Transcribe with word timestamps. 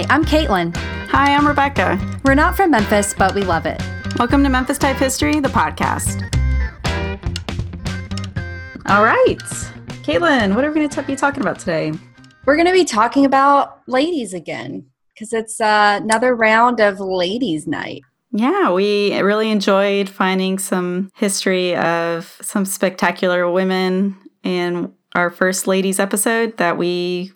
Hi, 0.00 0.06
I'm 0.08 0.24
Caitlin. 0.24 0.74
Hi, 1.10 1.34
I'm 1.34 1.46
Rebecca. 1.46 2.00
We're 2.24 2.34
not 2.34 2.56
from 2.56 2.70
Memphis, 2.70 3.12
but 3.12 3.34
we 3.34 3.42
love 3.42 3.66
it. 3.66 3.82
Welcome 4.18 4.42
to 4.44 4.48
Memphis 4.48 4.78
Type 4.78 4.96
History, 4.96 5.40
the 5.40 5.50
podcast. 5.50 6.22
All 8.86 9.04
right. 9.04 9.36
Caitlin, 10.02 10.54
what 10.54 10.64
are 10.64 10.70
we 10.70 10.76
going 10.76 10.88
to 10.88 11.02
be 11.02 11.16
talking 11.16 11.42
about 11.42 11.58
today? 11.58 11.92
We're 12.46 12.56
going 12.56 12.68
to 12.68 12.72
be 12.72 12.86
talking 12.86 13.26
about 13.26 13.82
ladies 13.86 14.32
again 14.32 14.86
because 15.12 15.34
it's 15.34 15.60
uh, 15.60 16.00
another 16.02 16.34
round 16.34 16.80
of 16.80 16.98
ladies' 16.98 17.66
night. 17.66 18.00
Yeah, 18.32 18.72
we 18.72 19.20
really 19.20 19.50
enjoyed 19.50 20.08
finding 20.08 20.58
some 20.58 21.10
history 21.14 21.76
of 21.76 22.38
some 22.40 22.64
spectacular 22.64 23.50
women 23.50 24.16
in 24.44 24.94
our 25.14 25.28
first 25.28 25.66
ladies 25.66 26.00
episode 26.00 26.56
that 26.56 26.78
we 26.78 27.32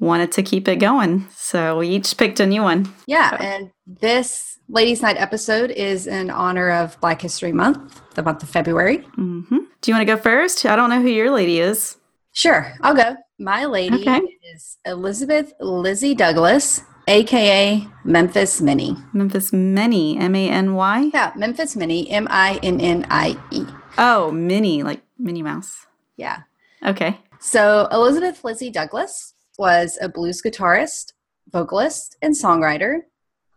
wanted 0.00 0.32
to 0.32 0.42
keep 0.42 0.68
it 0.68 0.76
going. 0.76 1.26
So 1.36 1.78
we 1.78 1.88
each 1.88 2.16
picked 2.16 2.40
a 2.40 2.46
new 2.46 2.62
one. 2.62 2.92
Yeah, 3.06 3.36
and 3.40 3.70
this 3.86 4.58
ladies' 4.68 5.02
night 5.02 5.16
episode 5.16 5.70
is 5.70 6.06
in 6.06 6.30
honor 6.30 6.70
of 6.70 7.00
Black 7.00 7.20
History 7.20 7.52
Month, 7.52 8.00
the 8.14 8.22
month 8.22 8.42
of 8.42 8.48
February. 8.48 8.98
Mm-hmm. 8.98 9.58
Do 9.80 9.90
you 9.90 9.94
want 9.94 10.06
to 10.06 10.16
go 10.16 10.20
first? 10.20 10.64
I 10.66 10.76
don't 10.76 10.90
know 10.90 11.00
who 11.02 11.08
your 11.08 11.30
lady 11.30 11.60
is. 11.60 11.96
Sure, 12.32 12.72
I'll 12.82 12.94
go. 12.94 13.16
My 13.38 13.64
lady 13.64 14.00
okay. 14.00 14.20
is 14.54 14.78
Elizabeth 14.84 15.52
Lizzie 15.60 16.14
Douglas, 16.14 16.82
aka 17.06 17.86
Memphis 18.04 18.60
Minnie. 18.60 18.96
Memphis 19.12 19.52
Minnie, 19.52 20.18
M 20.18 20.34
A 20.34 20.48
N 20.48 20.74
Y? 20.74 21.10
Yeah, 21.14 21.32
Memphis 21.36 21.76
Minnie, 21.76 22.08
M 22.10 22.28
I 22.30 22.60
N 22.62 22.80
N 22.80 23.06
I 23.10 23.36
E. 23.50 23.64
Oh, 23.96 24.30
Minnie, 24.30 24.82
like 24.82 25.02
Minnie 25.18 25.42
Mouse. 25.42 25.86
Yeah. 26.16 26.42
Okay. 26.84 27.18
So, 27.40 27.88
Elizabeth 27.92 28.44
Lizzie 28.44 28.70
Douglas 28.70 29.34
was 29.58 29.98
a 30.00 30.08
blues 30.08 30.40
guitarist, 30.40 31.12
vocalist, 31.50 32.16
and 32.22 32.34
songwriter, 32.34 33.00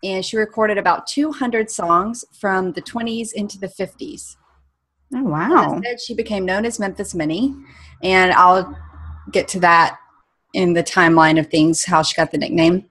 and 0.04 0.26
she 0.26 0.36
recorded 0.36 0.78
about 0.78 1.08
200 1.08 1.70
songs 1.70 2.26
from 2.34 2.74
the 2.74 2.82
20s 2.82 3.34
into 3.34 3.60
the 3.60 3.68
50s. 3.68 4.36
Oh, 5.14 5.24
wow. 5.24 5.74
Instead, 5.74 6.02
she 6.02 6.14
became 6.14 6.46
known 6.46 6.66
as 6.66 6.80
Memphis 6.80 7.14
Minnie, 7.14 7.54
and 8.02 8.32
I'll 8.34 8.76
get 9.32 9.48
to 9.50 9.60
that 9.60 9.98
in 10.54 10.74
the 10.74 10.84
timeline 10.84 11.40
of 11.40 11.48
things, 11.48 11.86
how 11.86 12.02
she 12.02 12.16
got 12.16 12.32
the 12.32 12.38
nickname. 12.38 12.86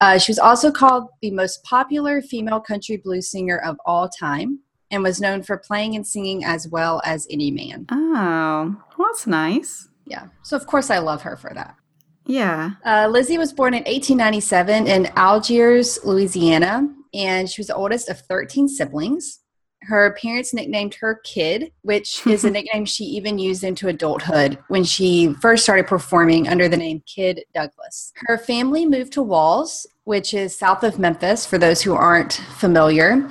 Uh, 0.00 0.18
she 0.18 0.30
was 0.30 0.38
also 0.38 0.70
called 0.70 1.08
the 1.22 1.30
most 1.30 1.62
popular 1.64 2.20
female 2.20 2.60
country 2.60 2.96
blues 2.96 3.30
singer 3.30 3.58
of 3.58 3.76
all 3.86 4.08
time 4.08 4.60
and 4.90 5.02
was 5.02 5.20
known 5.20 5.42
for 5.42 5.56
playing 5.56 5.96
and 5.96 6.06
singing 6.06 6.44
as 6.44 6.68
well 6.68 7.00
as 7.04 7.26
any 7.30 7.50
man. 7.50 7.86
Oh, 7.90 8.76
well, 8.96 9.08
that's 9.08 9.26
nice. 9.26 9.88
Yeah. 10.04 10.28
So, 10.42 10.56
of 10.56 10.66
course, 10.66 10.90
I 10.90 10.98
love 10.98 11.22
her 11.22 11.36
for 11.36 11.52
that. 11.54 11.76
Yeah. 12.26 12.72
Uh, 12.84 13.08
Lizzie 13.10 13.38
was 13.38 13.52
born 13.52 13.74
in 13.74 13.84
1897 13.84 14.86
in 14.86 15.06
Algiers, 15.16 15.98
Louisiana, 16.04 16.88
and 17.14 17.48
she 17.48 17.60
was 17.60 17.68
the 17.68 17.74
oldest 17.74 18.08
of 18.08 18.20
13 18.20 18.68
siblings. 18.68 19.40
Her 19.82 20.16
parents 20.20 20.52
nicknamed 20.52 20.94
her 20.96 21.20
Kid, 21.22 21.70
which 21.82 22.26
is 22.26 22.44
a 22.44 22.50
nickname 22.56 22.84
she 22.84 23.04
even 23.04 23.38
used 23.38 23.62
into 23.62 23.88
adulthood 23.88 24.58
when 24.68 24.82
she 24.82 25.34
first 25.40 25.62
started 25.62 25.86
performing 25.86 26.48
under 26.48 26.68
the 26.68 26.76
name 26.76 27.02
Kid 27.06 27.44
Douglas. 27.54 28.12
Her 28.26 28.38
family 28.38 28.84
moved 28.84 29.12
to 29.12 29.22
Walls, 29.22 29.86
which 30.04 30.34
is 30.34 30.56
south 30.56 30.82
of 30.82 30.98
Memphis, 30.98 31.46
for 31.46 31.58
those 31.58 31.82
who 31.82 31.94
aren't 31.94 32.34
familiar. 32.58 33.28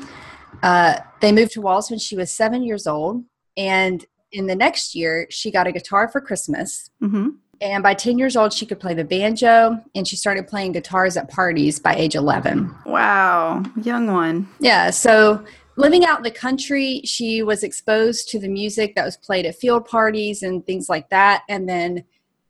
Uh, 0.63 0.99
they 1.19 1.31
moved 1.31 1.51
to 1.53 1.61
Walls 1.61 1.89
when 1.89 1.99
she 1.99 2.16
was 2.16 2.31
seven 2.31 2.63
years 2.63 2.88
old, 2.88 3.23
and 3.57 4.05
in 4.31 4.47
the 4.47 4.55
next 4.55 4.95
year, 4.95 5.27
she 5.29 5.51
got 5.51 5.67
a 5.67 5.71
guitar 5.71 6.07
for 6.07 6.19
Christmas. 6.19 6.89
Mm-hmm. 7.01 7.29
And 7.61 7.81
by 7.81 7.94
10 7.94 8.17
years 8.17 8.36
old, 8.36 8.53
she 8.53 8.66
could 8.66 8.80
play 8.80 8.94
the 8.94 9.03
banjo, 9.03 9.81
and 9.96 10.07
she 10.07 10.16
started 10.16 10.47
playing 10.47 10.74
guitars 10.74 11.16
at 11.18 11.29
parties 11.29 11.79
by 11.79 11.96
age 11.96 12.16
11. 12.16 12.74
Wow, 12.85 13.63
young 13.81 14.07
one. 14.07 14.50
Yeah, 14.59 14.90
so 14.90 15.44
living 15.78 16.06
out 16.06 16.18
in 16.18 16.24
the 16.24 16.31
country, 16.31 17.02
she 17.06 17.44
was 17.44 17.63
exposed 17.63 18.29
to 18.29 18.40
the 18.40 18.47
music 18.47 18.96
that 18.96 19.06
was 19.06 19.18
played 19.18 19.46
at 19.46 19.56
field 19.56 19.85
parties 19.85 20.44
and 20.44 20.66
things 20.66 20.90
like 20.90 21.09
that. 21.09 21.44
And 21.50 21.68
then 21.68 22.03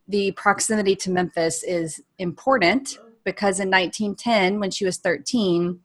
the 0.08 0.32
proximity 0.34 0.96
to 0.98 1.12
Memphis 1.12 1.64
is 1.64 2.02
important 2.20 2.98
because 3.24 3.60
in 3.60 3.70
1910, 3.70 4.60
when 4.60 4.72
she 4.72 4.86
was 4.86 4.98
13, 4.98 5.80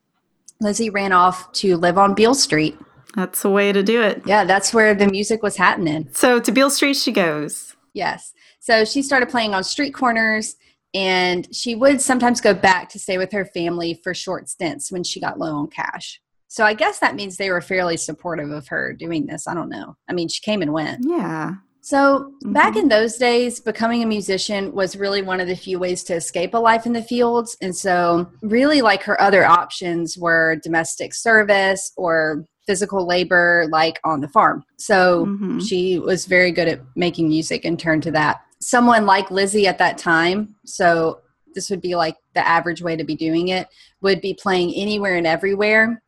Lizzie 0.61 0.91
ran 0.91 1.13
off 1.13 1.51
to 1.53 1.77
live 1.77 1.97
on 1.97 2.15
Beale 2.15 2.35
Street. 2.35 2.79
That's 3.15 3.43
the 3.43 3.51
way 3.51 3.73
to 3.73 3.83
do 3.83 4.03
it. 4.03 4.23
Yeah, 4.27 4.45
that's 4.45 4.73
where 4.73 4.95
the 4.95 5.09
music 5.09 5.43
was 5.43 5.57
happening. 5.57 6.09
So 6.13 6.39
to 6.39 6.53
Beale 6.53 6.71
Street 6.71 6.95
she 6.95 7.13
goes. 7.13 7.75
Yes. 7.93 8.33
So 8.61 8.85
she 8.85 9.03
started 9.03 9.29
playing 9.29 9.55
on 9.55 9.65
street 9.65 9.93
corners 9.93 10.57
and 10.95 11.53
she 11.55 11.75
would 11.75 12.01
sometimes 12.01 12.41
go 12.41 12.55
back 12.55 12.89
to 12.91 12.99
stay 12.99 13.19
with 13.19 13.33
her 13.33 13.45
family 13.45 13.95
for 14.03 14.15
short 14.15 14.49
stints 14.49 14.93
when 14.93 15.03
she 15.03 15.21
got 15.21 15.39
low 15.39 15.55
on 15.55 15.69
cash. 15.69 16.21
So 16.49 16.65
I 16.65 16.75
guess 16.75 16.99
that 16.99 17.15
means 17.15 17.37
they 17.37 17.51
were 17.51 17.61
fairly 17.61 17.97
supportive 17.97 18.51
of 18.51 18.67
her 18.69 18.93
doing 18.93 19.27
this. 19.27 19.47
I 19.47 19.55
don't 19.55 19.69
know. 19.69 19.97
I 20.09 20.13
mean, 20.13 20.29
she 20.29 20.41
came 20.41 20.63
and 20.63 20.73
went. 20.73 21.05
Yeah. 21.07 21.55
So 21.81 22.33
mm-hmm. 22.45 22.53
back 22.53 22.77
in 22.77 22.89
those 22.89 23.17
days, 23.17 23.61
becoming 23.61 24.03
a 24.03 24.07
musician 24.07 24.73
was 24.73 24.97
really 24.97 25.23
one 25.23 25.41
of 25.41 25.47
the 25.47 25.57
few 25.57 25.79
ways 25.79 26.03
to 26.05 26.15
escape 26.15 26.55
a 26.55 26.59
life 26.59 26.87
in 26.87 26.93
the 26.93 27.03
fields. 27.03 27.57
And 27.63 27.75
so, 27.75 28.31
really, 28.43 28.83
like 28.83 29.03
her 29.05 29.21
other 29.21 29.47
options 29.47 30.19
were 30.19 30.57
domestic 30.63 31.15
service 31.15 31.93
or 31.97 32.45
physical 32.67 33.07
labor, 33.07 33.67
like 33.71 33.99
on 34.05 34.21
the 34.21 34.29
farm. 34.29 34.63
So 34.77 35.27
mm-hmm. 35.27 35.61
she 35.61 35.99
was 35.99 36.27
very 36.27 36.53
good 36.53 36.69
at 36.69 36.81
making 36.97 37.29
music 37.29 37.65
and 37.65 37.79
turned 37.79 38.03
to 38.05 38.11
that. 38.13 38.43
Someone 38.61 39.07
like 39.07 39.31
Lizzie 39.31 39.67
at 39.67 39.79
that 39.79 39.99
time, 39.99 40.57
so 40.65 41.21
this 41.55 41.71
would 41.71 41.81
be 41.81 41.97
like 41.97 42.17
the 42.35 42.47
average 42.47 42.83
way 42.83 42.97
to 42.97 43.05
be 43.05 43.17
doing 43.17 43.49
it, 43.49 43.67
would 44.03 44.21
be 44.21 44.35
playing 44.35 44.75
anywhere 44.75 45.17
and 45.17 45.27
everywhere 45.27 46.03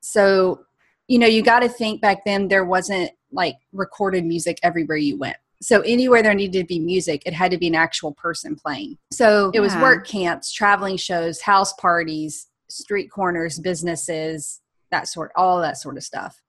so, 0.00 0.60
you 1.06 1.18
know, 1.18 1.26
you 1.26 1.42
got 1.42 1.60
to 1.60 1.68
think 1.68 2.00
back 2.00 2.24
then 2.24 2.48
there 2.48 2.64
wasn't 2.64 3.10
like 3.32 3.56
recorded 3.72 4.24
music 4.24 4.58
everywhere 4.62 4.96
you 4.96 5.18
went. 5.18 5.36
So 5.60 5.80
anywhere 5.80 6.22
there 6.22 6.34
needed 6.34 6.60
to 6.60 6.66
be 6.66 6.78
music, 6.78 7.22
it 7.26 7.34
had 7.34 7.50
to 7.50 7.58
be 7.58 7.66
an 7.66 7.74
actual 7.74 8.12
person 8.14 8.54
playing. 8.54 8.96
So 9.12 9.50
it 9.54 9.60
was 9.60 9.74
work 9.76 10.06
camps, 10.06 10.52
traveling 10.52 10.96
shows, 10.96 11.40
house 11.40 11.72
parties, 11.74 12.46
street 12.68 13.08
corners, 13.08 13.58
businesses, 13.58 14.60
that 14.90 15.08
sort, 15.08 15.32
all 15.34 15.60
that 15.60 15.76
sort 15.76 15.96
of 15.96 16.04
stuff. 16.04 16.40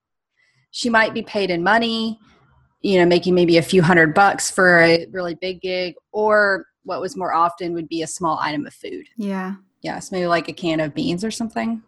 She 0.70 0.88
might 0.88 1.12
be 1.12 1.22
paid 1.22 1.50
in 1.50 1.64
money, 1.64 2.20
you 2.80 2.98
know, 2.98 3.06
making 3.06 3.34
maybe 3.34 3.58
a 3.58 3.62
few 3.62 3.82
hundred 3.82 4.14
bucks 4.14 4.50
for 4.50 4.80
a 4.80 5.06
really 5.10 5.34
big 5.34 5.60
gig, 5.60 5.94
or 6.12 6.66
what 6.84 7.00
was 7.00 7.16
more 7.16 7.32
often 7.32 7.74
would 7.74 7.88
be 7.88 8.02
a 8.02 8.06
small 8.06 8.38
item 8.40 8.66
of 8.66 8.74
food. 8.74 9.06
Yeah. 9.16 9.54
Yes, 9.82 10.12
maybe 10.12 10.26
like 10.26 10.48
a 10.48 10.52
can 10.52 10.80
of 10.80 10.94
beans 10.94 11.24
or 11.24 11.30
something 11.30 11.82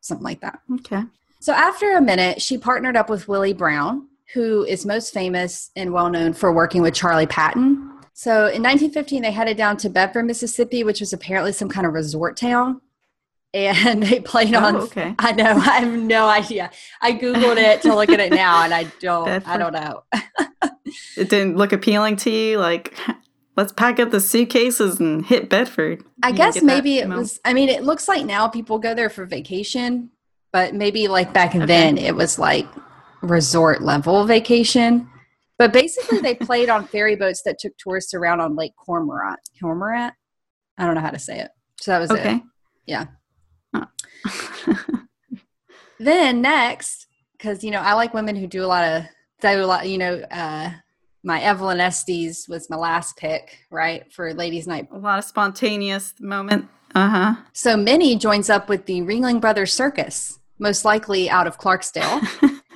something 0.00 0.24
like 0.24 0.40
that. 0.40 0.60
Okay. 0.76 1.02
So 1.40 1.52
after 1.52 1.96
a 1.96 2.00
minute, 2.00 2.42
she 2.42 2.58
partnered 2.58 2.96
up 2.96 3.08
with 3.08 3.28
Willie 3.28 3.52
Brown, 3.52 4.08
who 4.34 4.64
is 4.64 4.84
most 4.84 5.14
famous 5.14 5.70
and 5.76 5.92
well 5.92 6.10
known 6.10 6.32
for 6.32 6.52
working 6.52 6.82
with 6.82 6.94
Charlie 6.94 7.26
Patton. 7.26 7.98
So 8.12 8.32
in 8.32 8.62
1915, 8.62 9.22
they 9.22 9.30
headed 9.30 9.56
down 9.56 9.76
to 9.78 9.88
Bedford, 9.88 10.24
Mississippi, 10.24 10.84
which 10.84 11.00
was 11.00 11.12
apparently 11.12 11.52
some 11.52 11.68
kind 11.68 11.86
of 11.86 11.94
resort 11.94 12.36
town. 12.36 12.80
And 13.52 14.02
they 14.04 14.20
played 14.20 14.54
on. 14.54 14.76
Oh, 14.76 14.80
okay. 14.80 15.14
I 15.18 15.32
know. 15.32 15.44
I 15.56 15.80
have 15.80 15.92
no 15.92 16.28
idea. 16.28 16.70
I 17.00 17.12
googled 17.12 17.56
it 17.56 17.82
to 17.82 17.94
look 17.94 18.10
at 18.10 18.20
it 18.20 18.32
now, 18.32 18.62
and 18.64 18.72
I 18.72 18.84
don't. 19.00 19.26
Bedford. 19.26 19.50
I 19.50 19.56
don't 19.58 19.72
know. 19.72 20.02
it 21.16 21.28
didn't 21.28 21.56
look 21.56 21.72
appealing 21.72 22.16
to 22.16 22.30
you, 22.30 22.58
like 22.58 22.94
let's 23.56 23.72
pack 23.72 23.98
up 23.98 24.10
the 24.10 24.20
suitcases 24.20 25.00
and 25.00 25.24
hit 25.24 25.48
Bedford. 25.48 26.04
I 26.22 26.32
guess 26.32 26.62
maybe 26.62 26.98
it 26.98 27.08
was. 27.08 27.40
I 27.44 27.52
mean, 27.52 27.68
it 27.68 27.82
looks 27.82 28.08
like 28.08 28.24
now 28.24 28.48
people 28.48 28.78
go 28.78 28.94
there 28.94 29.10
for 29.10 29.26
vacation, 29.26 30.10
but 30.52 30.74
maybe 30.74 31.08
like 31.08 31.32
back 31.32 31.54
okay. 31.54 31.66
then 31.66 31.98
it 31.98 32.14
was 32.14 32.38
like 32.38 32.66
resort 33.22 33.82
level 33.82 34.24
vacation. 34.26 35.08
But 35.58 35.74
basically, 35.74 36.20
they 36.20 36.34
played 36.34 36.70
on 36.70 36.86
ferry 36.86 37.16
boats 37.16 37.42
that 37.44 37.58
took 37.58 37.76
tourists 37.76 38.14
around 38.14 38.40
on 38.40 38.56
Lake 38.56 38.72
Cormorant. 38.76 39.40
Cormorant? 39.60 40.14
I 40.78 40.86
don't 40.86 40.94
know 40.94 41.02
how 41.02 41.10
to 41.10 41.18
say 41.18 41.38
it. 41.40 41.50
So 41.80 41.90
that 41.90 41.98
was 41.98 42.10
okay. 42.10 42.36
it. 42.36 42.42
Yeah. 42.86 43.06
Then 46.00 46.40
next, 46.40 47.06
because 47.32 47.62
you 47.62 47.70
know 47.70 47.80
I 47.80 47.92
like 47.92 48.14
women 48.14 48.34
who 48.34 48.46
do 48.46 48.64
a 48.64 48.66
lot 48.66 48.84
of 48.84 49.04
do 49.42 49.62
a 49.62 49.66
lot. 49.66 49.86
You 49.86 49.98
know, 49.98 50.14
uh, 50.30 50.70
my 51.22 51.42
Evelyn 51.42 51.78
Estes 51.78 52.48
was 52.48 52.70
my 52.70 52.76
last 52.76 53.18
pick, 53.18 53.58
right, 53.70 54.10
for 54.10 54.32
Ladies' 54.32 54.66
Night. 54.66 54.88
A 54.92 54.98
lot 54.98 55.18
of 55.18 55.26
spontaneous 55.26 56.14
moment. 56.18 56.68
Uh 56.94 57.08
huh. 57.08 57.34
So 57.52 57.76
Minnie 57.76 58.16
joins 58.16 58.48
up 58.48 58.70
with 58.70 58.86
the 58.86 59.02
Ringling 59.02 59.42
Brothers 59.42 59.74
Circus, 59.74 60.38
most 60.58 60.86
likely 60.86 61.28
out 61.28 61.46
of 61.46 61.58
Clarksdale. 61.58 62.26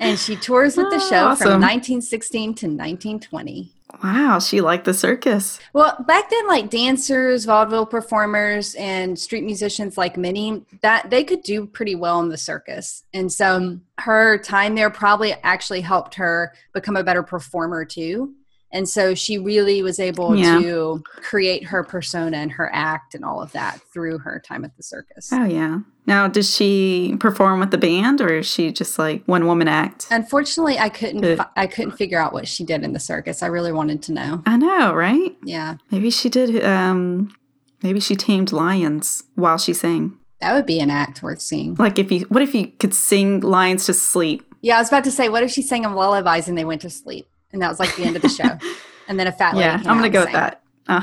and 0.00 0.18
she 0.18 0.36
tours 0.36 0.76
with 0.76 0.90
the 0.90 1.00
show 1.00 1.26
awesome. 1.26 1.44
from 1.44 1.60
1916 1.60 2.42
to 2.54 2.66
1920. 2.66 3.72
Wow, 4.02 4.38
she 4.38 4.60
liked 4.60 4.84
the 4.84 4.94
circus. 4.94 5.58
Well, 5.72 5.96
back 6.06 6.30
then, 6.30 6.46
like 6.46 6.70
dancers, 6.70 7.46
vaudeville 7.46 7.86
performers, 7.86 8.74
and 8.74 9.18
street 9.18 9.44
musicians 9.44 9.96
like 9.96 10.16
Minnie, 10.16 10.62
that 10.82 11.10
they 11.10 11.24
could 11.24 11.42
do 11.42 11.66
pretty 11.66 11.94
well 11.94 12.20
in 12.20 12.28
the 12.28 12.36
circus. 12.36 13.04
And 13.14 13.32
so 13.32 13.78
her 13.98 14.38
time 14.38 14.74
there 14.74 14.90
probably 14.90 15.32
actually 15.42 15.80
helped 15.80 16.14
her 16.16 16.52
become 16.74 16.96
a 16.96 17.04
better 17.04 17.22
performer 17.22 17.84
too. 17.84 18.34
And 18.70 18.86
so 18.88 19.14
she 19.14 19.38
really 19.38 19.82
was 19.82 19.98
able 19.98 20.36
Yeah. 20.36 20.58
to 20.60 21.02
create 21.16 21.64
her 21.64 21.82
persona 21.82 22.36
and 22.36 22.52
her 22.52 22.70
act 22.72 23.14
and 23.14 23.24
all 23.24 23.40
of 23.40 23.52
that 23.52 23.80
through 23.92 24.18
her 24.18 24.42
time 24.46 24.64
at 24.64 24.76
the 24.76 24.82
circus. 24.82 25.30
Oh 25.32 25.44
yeah. 25.44 25.78
Now, 26.06 26.26
does 26.28 26.54
she 26.54 27.16
perform 27.20 27.60
with 27.60 27.70
the 27.70 27.78
band, 27.78 28.20
or 28.22 28.36
is 28.38 28.46
she 28.46 28.72
just 28.72 28.98
like 28.98 29.22
one 29.26 29.46
woman 29.46 29.68
act? 29.68 30.06
Unfortunately, 30.10 30.78
I 30.78 30.88
couldn't 30.88 31.20
Good. 31.20 31.40
I 31.56 31.66
couldn't 31.66 31.92
figure 31.98 32.18
out 32.20 32.32
what 32.32 32.48
she 32.48 32.64
did 32.64 32.82
in 32.82 32.92
the 32.94 33.00
circus. 33.00 33.42
I 33.42 33.46
really 33.46 33.72
wanted 33.72 34.02
to 34.04 34.12
know. 34.12 34.42
I 34.46 34.56
know, 34.56 34.94
right? 34.94 35.36
Yeah. 35.44 35.76
Maybe 35.90 36.10
she 36.10 36.28
did. 36.28 36.64
Um, 36.64 37.34
maybe 37.82 38.00
she 38.00 38.16
tamed 38.16 38.52
lions 38.52 39.22
while 39.34 39.58
she 39.58 39.72
sang. 39.74 40.16
That 40.40 40.54
would 40.54 40.66
be 40.66 40.78
an 40.80 40.90
act 40.90 41.22
worth 41.22 41.40
seeing. 41.40 41.74
Like 41.74 41.98
if 41.98 42.12
you, 42.12 42.20
what 42.28 42.42
if 42.42 42.54
you 42.54 42.68
could 42.68 42.94
sing 42.94 43.40
lions 43.40 43.86
to 43.86 43.94
sleep? 43.94 44.44
Yeah, 44.60 44.76
I 44.76 44.78
was 44.80 44.88
about 44.88 45.04
to 45.04 45.10
say, 45.10 45.28
what 45.28 45.42
if 45.42 45.50
she 45.50 45.62
sang 45.62 45.82
them 45.82 45.94
lullabies 45.94 46.48
and 46.48 46.56
they 46.56 46.64
went 46.64 46.80
to 46.82 46.90
sleep? 46.90 47.28
And 47.52 47.62
that 47.62 47.68
was 47.68 47.80
like 47.80 47.94
the 47.96 48.04
end 48.04 48.16
of 48.16 48.22
the 48.22 48.28
show. 48.28 48.58
and 49.08 49.18
then 49.18 49.26
a 49.26 49.32
fat 49.32 49.54
lady. 49.54 49.66
Yeah, 49.66 49.82
I'm 49.90 49.96
gonna 49.96 50.10
go 50.10 50.20
with 50.20 50.32
that. 50.32 50.62
Uh 50.86 51.00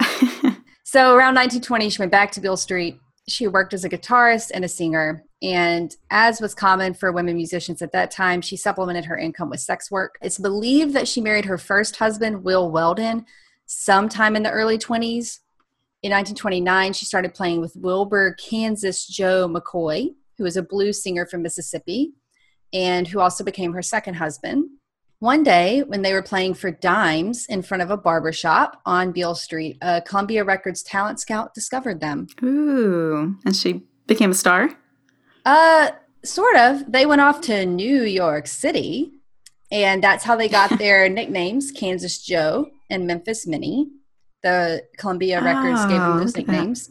huh. 0.00 0.52
So 0.96 1.16
around 1.16 1.34
1920, 1.34 1.90
she 1.90 1.98
went 2.00 2.12
back 2.12 2.30
to 2.30 2.40
Beale 2.40 2.56
Street. 2.56 3.00
She 3.28 3.48
worked 3.48 3.74
as 3.74 3.84
a 3.84 3.88
guitarist 3.88 4.52
and 4.54 4.64
a 4.64 4.68
singer. 4.68 5.24
And 5.42 5.94
as 6.10 6.40
was 6.40 6.54
common 6.54 6.94
for 6.94 7.10
women 7.10 7.34
musicians 7.34 7.82
at 7.82 7.90
that 7.90 8.12
time, 8.12 8.40
she 8.40 8.56
supplemented 8.56 9.04
her 9.06 9.18
income 9.18 9.50
with 9.50 9.58
sex 9.58 9.90
work. 9.90 10.16
It's 10.22 10.38
believed 10.38 10.94
that 10.94 11.08
she 11.08 11.20
married 11.20 11.44
her 11.46 11.58
first 11.58 11.96
husband, 11.96 12.44
Will 12.44 12.70
Weldon, 12.70 13.26
sometime 13.66 14.36
in 14.36 14.44
the 14.44 14.50
early 14.52 14.78
20s. 14.78 15.40
In 16.04 16.12
1929, 16.12 16.92
she 16.92 17.04
started 17.04 17.34
playing 17.34 17.60
with 17.60 17.74
Wilbur, 17.74 18.34
Kansas 18.34 19.08
Joe 19.08 19.48
McCoy, 19.48 20.14
who 20.38 20.44
was 20.44 20.56
a 20.56 20.62
blues 20.62 21.02
singer 21.02 21.26
from 21.26 21.42
Mississippi 21.42 22.12
and 22.72 23.08
who 23.08 23.18
also 23.18 23.42
became 23.42 23.72
her 23.72 23.82
second 23.82 24.14
husband. 24.14 24.70
One 25.18 25.42
day, 25.42 25.82
when 25.82 26.02
they 26.02 26.12
were 26.12 26.22
playing 26.22 26.54
for 26.54 26.70
dimes 26.70 27.46
in 27.46 27.62
front 27.62 27.82
of 27.82 27.90
a 27.90 27.96
barber 27.96 28.32
shop 28.32 28.82
on 28.84 29.12
Beale 29.12 29.34
Street, 29.34 29.78
a 29.80 30.02
Columbia 30.02 30.44
Records 30.44 30.82
talent 30.82 31.20
scout 31.20 31.54
discovered 31.54 32.00
them. 32.00 32.26
Ooh, 32.42 33.34
and 33.46 33.56
she 33.56 33.82
became 34.06 34.30
a 34.32 34.34
star. 34.34 34.70
Uh, 35.46 35.90
sort 36.22 36.56
of. 36.56 36.90
They 36.92 37.06
went 37.06 37.22
off 37.22 37.40
to 37.42 37.64
New 37.64 38.02
York 38.02 38.46
City, 38.46 39.12
and 39.72 40.04
that's 40.04 40.22
how 40.24 40.36
they 40.36 40.48
got 40.50 40.70
their 40.78 41.08
nicknames 41.08 41.72
Kansas 41.72 42.18
Joe 42.22 42.68
and 42.90 43.06
Memphis 43.06 43.46
Minnie. 43.46 43.88
The 44.42 44.82
Columbia 44.98 45.42
Records 45.42 45.80
gave 45.86 45.98
them 46.00 46.12
Oh, 46.12 46.18
those 46.20 46.36
nicknames. 46.36 46.90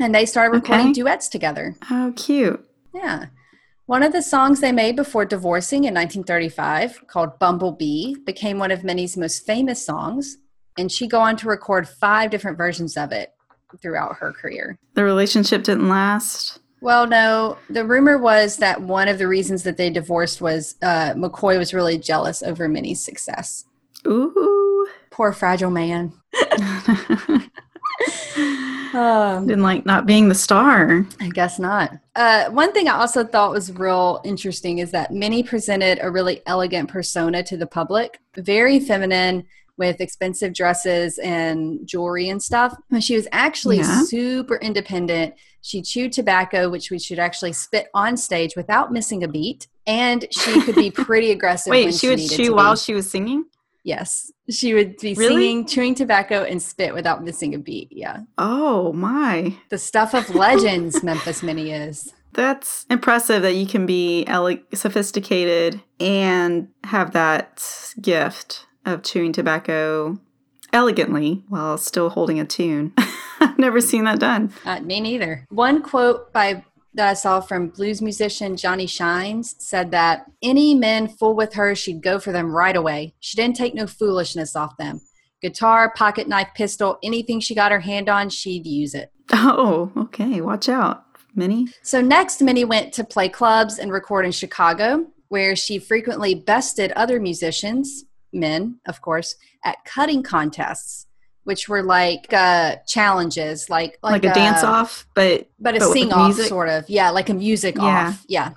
And 0.00 0.12
they 0.14 0.26
started 0.26 0.56
recording 0.56 0.86
Okay. 0.86 0.92
duets 0.92 1.28
together. 1.28 1.76
Oh, 1.90 2.12
cute. 2.16 2.68
Yeah. 2.92 3.26
One 3.88 4.02
of 4.02 4.12
the 4.12 4.20
songs 4.20 4.60
they 4.60 4.70
made 4.70 4.96
before 4.96 5.24
divorcing 5.24 5.84
in 5.84 5.94
1935, 5.94 7.06
called 7.06 7.38
Bumblebee, 7.38 8.16
became 8.26 8.58
one 8.58 8.70
of 8.70 8.84
Minnie's 8.84 9.16
most 9.16 9.46
famous 9.46 9.82
songs, 9.82 10.36
and 10.76 10.92
she 10.92 11.08
go 11.08 11.20
on 11.20 11.38
to 11.38 11.48
record 11.48 11.88
five 11.88 12.30
different 12.30 12.58
versions 12.58 12.98
of 12.98 13.12
it 13.12 13.32
throughout 13.80 14.16
her 14.16 14.30
career. 14.30 14.78
The 14.92 15.04
relationship 15.04 15.64
didn't 15.64 15.88
last. 15.88 16.58
Well, 16.82 17.06
no, 17.06 17.56
the 17.70 17.86
rumor 17.86 18.18
was 18.18 18.58
that 18.58 18.82
one 18.82 19.08
of 19.08 19.16
the 19.16 19.26
reasons 19.26 19.62
that 19.62 19.78
they 19.78 19.88
divorced 19.88 20.42
was 20.42 20.74
uh, 20.82 21.14
McCoy 21.14 21.56
was 21.56 21.72
really 21.72 21.96
jealous 21.96 22.42
over 22.42 22.68
Minnie's 22.68 23.02
success. 23.02 23.64
Ooh. 24.06 24.86
Poor 25.10 25.32
fragile 25.32 25.70
man. 25.70 26.12
Um, 28.94 29.46
didn't 29.46 29.62
like 29.62 29.84
not 29.84 30.06
being 30.06 30.28
the 30.28 30.34
star. 30.34 31.04
I 31.20 31.28
guess 31.28 31.58
not. 31.58 31.92
Uh, 32.16 32.48
one 32.50 32.72
thing 32.72 32.88
I 32.88 32.94
also 32.94 33.22
thought 33.22 33.50
was 33.50 33.70
real 33.72 34.20
interesting 34.24 34.78
is 34.78 34.90
that 34.92 35.12
Minnie 35.12 35.42
presented 35.42 35.98
a 36.00 36.10
really 36.10 36.40
elegant 36.46 36.88
persona 36.88 37.42
to 37.42 37.56
the 37.58 37.66
public, 37.66 38.18
very 38.36 38.80
feminine 38.80 39.44
with 39.76 40.00
expensive 40.00 40.54
dresses 40.54 41.18
and 41.18 41.86
jewelry 41.86 42.30
and 42.30 42.42
stuff. 42.42 42.74
But 42.90 43.02
she 43.04 43.14
was 43.14 43.28
actually 43.30 43.76
Yeah. 43.78 44.02
super 44.04 44.56
independent. 44.56 45.34
She 45.60 45.82
chewed 45.82 46.12
tobacco, 46.12 46.68
which 46.70 46.90
we 46.90 46.98
should 46.98 47.18
actually 47.18 47.52
spit 47.52 47.88
on 47.94 48.16
stage 48.16 48.56
without 48.56 48.90
missing 48.92 49.22
a 49.22 49.28
beat. 49.28 49.68
And 49.86 50.26
she 50.30 50.60
could 50.62 50.74
be 50.74 50.90
pretty 50.90 51.30
aggressive. 51.30 51.70
Wait, 51.70 51.84
when 51.84 51.92
she 51.92 52.08
would 52.08 52.28
chew 52.28 52.54
while 52.54 52.74
she 52.74 52.94
was 52.94 53.08
singing? 53.10 53.44
Yes, 53.84 54.30
she 54.50 54.74
would 54.74 54.96
be 54.98 55.14
Really? 55.14 55.34
singing, 55.34 55.66
chewing 55.66 55.94
tobacco, 55.94 56.42
and 56.44 56.60
spit 56.62 56.92
without 56.94 57.22
missing 57.24 57.54
a 57.54 57.58
beat. 57.58 57.88
Yeah, 57.90 58.20
Oh 58.36 58.92
my. 58.92 59.56
the 59.70 59.78
stuff 59.78 60.14
of 60.14 60.34
legends. 60.34 61.02
Memphis 61.04 61.42
Minnie 61.42 61.70
is. 61.70 62.12
That's 62.34 62.84
impressive 62.90 63.42
that 63.42 63.54
you 63.54 63.66
can 63.66 63.86
be 63.86 64.24
ele- 64.26 64.58
sophisticated 64.74 65.80
and 65.98 66.68
have 66.84 67.12
that 67.12 67.94
gift 68.00 68.66
of 68.84 69.02
chewing 69.02 69.32
tobacco 69.32 70.18
elegantly 70.72 71.44
while 71.48 71.78
still 71.78 72.10
holding 72.10 72.38
a 72.38 72.44
tune. 72.44 72.92
I've 73.40 73.58
never 73.58 73.80
seen 73.80 74.04
that 74.04 74.18
done. 74.20 74.52
Uh, 74.64 74.80
me 74.80 75.00
neither. 75.00 75.46
One 75.48 75.80
quote 75.82 76.32
by 76.32 76.64
that 76.94 77.08
I 77.08 77.14
saw 77.14 77.40
from 77.40 77.68
blues 77.68 78.02
musician 78.02 78.56
Johnny 78.56 78.86
Shines 78.86 79.54
said 79.58 79.90
that 79.92 80.26
any 80.42 80.74
men 80.74 81.08
fool 81.08 81.34
with 81.34 81.54
her, 81.54 81.74
she'd 81.74 82.02
go 82.02 82.18
for 82.18 82.32
them 82.32 82.54
right 82.54 82.76
away. 82.76 83.14
She 83.20 83.36
didn't 83.36 83.56
take 83.56 83.74
no 83.74 83.86
foolishness 83.86 84.56
off 84.56 84.76
them. 84.76 85.00
Guitar, 85.40 85.92
pocket 85.94 86.26
knife, 86.26 86.48
pistol, 86.54 86.98
anything 87.02 87.40
she 87.40 87.54
got 87.54 87.70
her 87.70 87.80
hand 87.80 88.08
on, 88.08 88.28
she'd 88.28 88.66
use 88.66 88.94
it. 88.94 89.12
Oh, 89.32 89.92
okay. 89.96 90.40
Watch 90.40 90.68
out, 90.68 91.04
Minnie. 91.34 91.68
So 91.82 92.00
next, 92.00 92.42
Minnie 92.42 92.64
went 92.64 92.92
to 92.94 93.04
play 93.04 93.28
clubs 93.28 93.78
and 93.78 93.92
record 93.92 94.24
in 94.24 94.32
Chicago, 94.32 95.06
where 95.28 95.54
she 95.54 95.78
frequently 95.78 96.34
bested 96.34 96.90
other 96.92 97.20
musicians, 97.20 98.04
men, 98.32 98.80
of 98.86 99.00
course, 99.00 99.36
at 99.64 99.84
cutting 99.84 100.22
contests, 100.22 101.06
which 101.48 101.66
were 101.66 101.82
like 101.82 102.30
uh, 102.34 102.76
challenges, 102.86 103.70
like 103.70 103.98
Like, 104.02 104.22
a 104.22 104.34
dance 104.34 104.62
off, 104.62 105.06
but 105.14 105.48
but 105.58 105.74
a 105.74 105.78
But 105.78 105.92
sing 105.94 106.12
off 106.12 106.34
sort 106.34 106.68
of. 106.68 106.84
Yeah 106.90 107.08
like 107.08 107.30
a 107.30 107.34
music 107.34 107.76
Yeah. 107.76 108.08
off. 108.08 108.24
Yeah. 108.28 108.50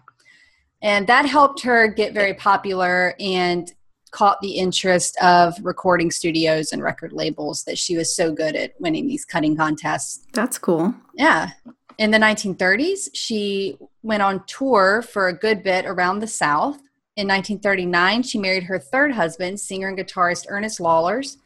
And 0.82 1.08
that 1.08 1.26
helped 1.26 1.62
her 1.62 1.88
get 1.88 2.14
very 2.14 2.34
popular 2.34 3.16
and 3.18 3.72
caught 4.12 4.42
the 4.42 4.52
interest 4.58 5.16
of 5.22 5.54
recording 5.64 6.12
studios 6.12 6.74
and 6.74 6.84
record 6.84 7.14
labels 7.14 7.64
that 7.64 7.78
she 7.78 7.96
was 7.96 8.14
so 8.14 8.34
good 8.34 8.58
at 8.58 8.74
winning 8.82 9.08
these 9.08 9.24
cutting 9.24 9.56
contests. 9.56 10.26
That's 10.34 10.58
cool. 10.58 10.94
yeah. 11.16 11.52
In 11.98 12.12
the 12.12 12.18
1930s 12.18 13.08
she 13.14 13.78
went 14.04 14.22
on 14.22 14.44
tour 14.48 15.02
for 15.02 15.30
a 15.30 15.34
good 15.34 15.64
bit 15.64 15.86
around 15.86 16.20
the 16.20 16.28
south. 16.28 16.76
In 17.16 17.26
1939 17.30 18.24
she 18.24 18.38
married 18.38 18.64
her 18.64 18.78
third 18.80 19.14
husband 19.14 19.62
singer 19.62 19.88
and 19.88 19.98
guitarist 19.98 20.46
ernest 20.50 20.80
Lawlars 20.82 21.38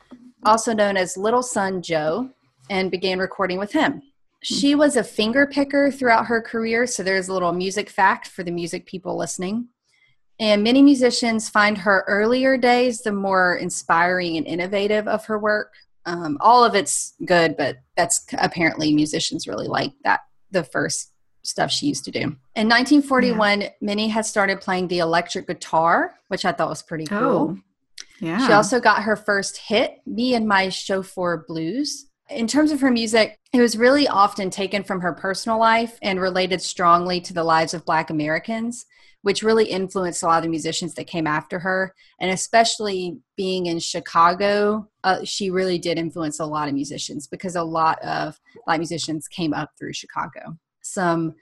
also 0.46 0.74
known 0.74 0.98
as 0.98 1.18
little 1.18 1.44
son 1.44 1.82
joe 1.82 2.30
and 2.70 2.92
began 2.92 3.20
recording 3.20 3.60
with 3.60 3.72
him. 3.72 4.02
She 4.44 4.76
was 4.76 4.96
a 4.96 5.04
finger 5.04 5.48
picker 5.48 5.90
throughout 5.92 6.28
her 6.28 6.42
career 6.42 6.86
so 6.86 7.04
there's 7.04 7.28
a 7.28 7.34
little 7.34 7.52
music 7.52 7.90
fact 7.90 8.28
for 8.28 8.44
the 8.44 8.52
music 8.52 8.86
people 8.86 9.18
listening. 9.18 9.68
And 10.40 10.64
many 10.64 10.82
musicians 10.82 11.50
find 11.50 11.78
her 11.80 12.04
earlier 12.08 12.58
days 12.58 13.02
the 13.02 13.12
more 13.12 13.56
inspiring 13.56 14.38
and 14.38 14.46
innovative 14.46 15.08
of 15.08 15.26
her 15.26 15.40
work. 15.40 15.74
Um, 16.06 16.38
all 16.40 16.64
of 16.64 16.76
it's 16.76 17.16
good 17.26 17.58
but 17.58 17.78
that's 17.98 18.26
apparently 18.38 18.94
musicians 18.94 19.48
really 19.48 19.68
like 19.68 19.94
that 20.04 20.22
the 20.52 20.64
first 20.64 21.12
stuff 21.42 21.72
she 21.72 21.88
used 21.88 22.06
to 22.06 22.12
do. 22.12 22.20
In 22.56 22.70
1941 22.70 23.66
minnie 23.82 24.10
had 24.10 24.26
started 24.26 24.62
playing 24.62 24.88
the 24.88 25.00
electric 25.00 25.48
guitar 25.48 26.14
which 26.28 26.46
i 26.46 26.52
thought 26.52 26.70
was 26.70 26.84
pretty 26.84 27.06
cool. 27.06 27.18
Oh, 27.18 27.58
yeah. 28.20 28.46
she 28.46 28.54
also 28.54 28.80
got 28.80 29.04
her 29.04 29.16
first 29.16 29.58
hit, 29.58 29.98
Me 30.06 30.36
and 30.36 30.48
My 30.48 30.70
Chauffeur 30.70 31.46
Blues. 31.48 32.08
In 32.30 32.48
terms 32.48 32.72
of 32.72 32.82
her 32.82 32.92
music, 32.92 33.40
it 33.54 33.62
was 33.62 33.78
really 33.78 34.08
often 34.08 34.50
taken 34.50 34.84
from 34.84 35.02
her 35.02 35.14
personal 35.14 35.60
life 35.60 35.98
and 36.02 36.20
related 36.20 36.62
strongly 36.62 37.22
to 37.22 37.34
the 37.34 37.44
lives 37.44 37.74
of 37.74 37.86
Black 37.86 38.10
Americans, 38.10 38.86
which 39.22 39.44
really 39.44 39.66
influenced 39.66 40.24
a 40.24 40.26
lot 40.26 40.38
of 40.38 40.44
the 40.44 40.50
musicians 40.50 40.96
that 40.96 41.06
came 41.06 41.28
after 41.28 41.60
her. 41.60 41.94
And 42.20 42.32
especially 42.32 43.20
being 43.38 43.68
in 43.68 43.80
Chicago, 43.80 44.90
uh, 45.04 45.24
she 45.24 45.52
really 45.52 45.78
did 45.78 46.00
influence 46.00 46.40
a 46.40 46.46
lot 46.46 46.68
of 46.68 46.74
musicians 46.74 47.28
because 47.28 47.56
a 47.56 47.64
lot 47.64 48.00
of 48.02 48.40
Black 48.66 48.80
musicians 48.80 49.28
came 49.28 49.54
up 49.54 49.70
through 49.78 49.94
Chicago. 49.94 50.58
Some 50.82 51.36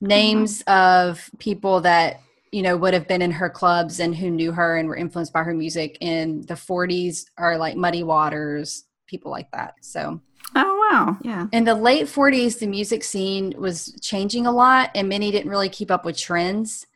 names 0.00 0.62
of 0.62 1.30
people 1.38 1.82
that 1.82 2.20
you 2.52 2.62
know 2.62 2.76
would 2.76 2.94
have 2.94 3.06
been 3.06 3.22
in 3.22 3.30
her 3.30 3.48
clubs 3.48 4.00
and 4.00 4.14
who 4.14 4.30
knew 4.30 4.52
her 4.52 4.76
and 4.76 4.88
were 4.88 4.96
influenced 4.96 5.32
by 5.32 5.42
her 5.42 5.54
music 5.54 5.98
in 6.00 6.42
the 6.42 6.54
40s 6.54 7.26
are 7.38 7.56
like 7.56 7.76
muddy 7.76 8.02
waters 8.02 8.84
people 9.06 9.30
like 9.30 9.50
that 9.52 9.74
so 9.80 10.20
oh, 10.56 10.88
wow. 10.90 11.16
Yeah. 11.22 11.46
in 11.52 11.64
the 11.64 11.74
late 11.74 12.06
40s 12.06 12.58
the 12.58 12.66
music 12.66 13.04
scene 13.04 13.54
was 13.56 13.94
changing 14.00 14.46
a 14.46 14.52
lot 14.52 14.90
and 14.94 15.08
many 15.08 15.30
didn't 15.30 15.50
really 15.50 15.68
keep 15.68 15.90
up 15.90 16.04
with 16.04 16.18
trends 16.18 16.86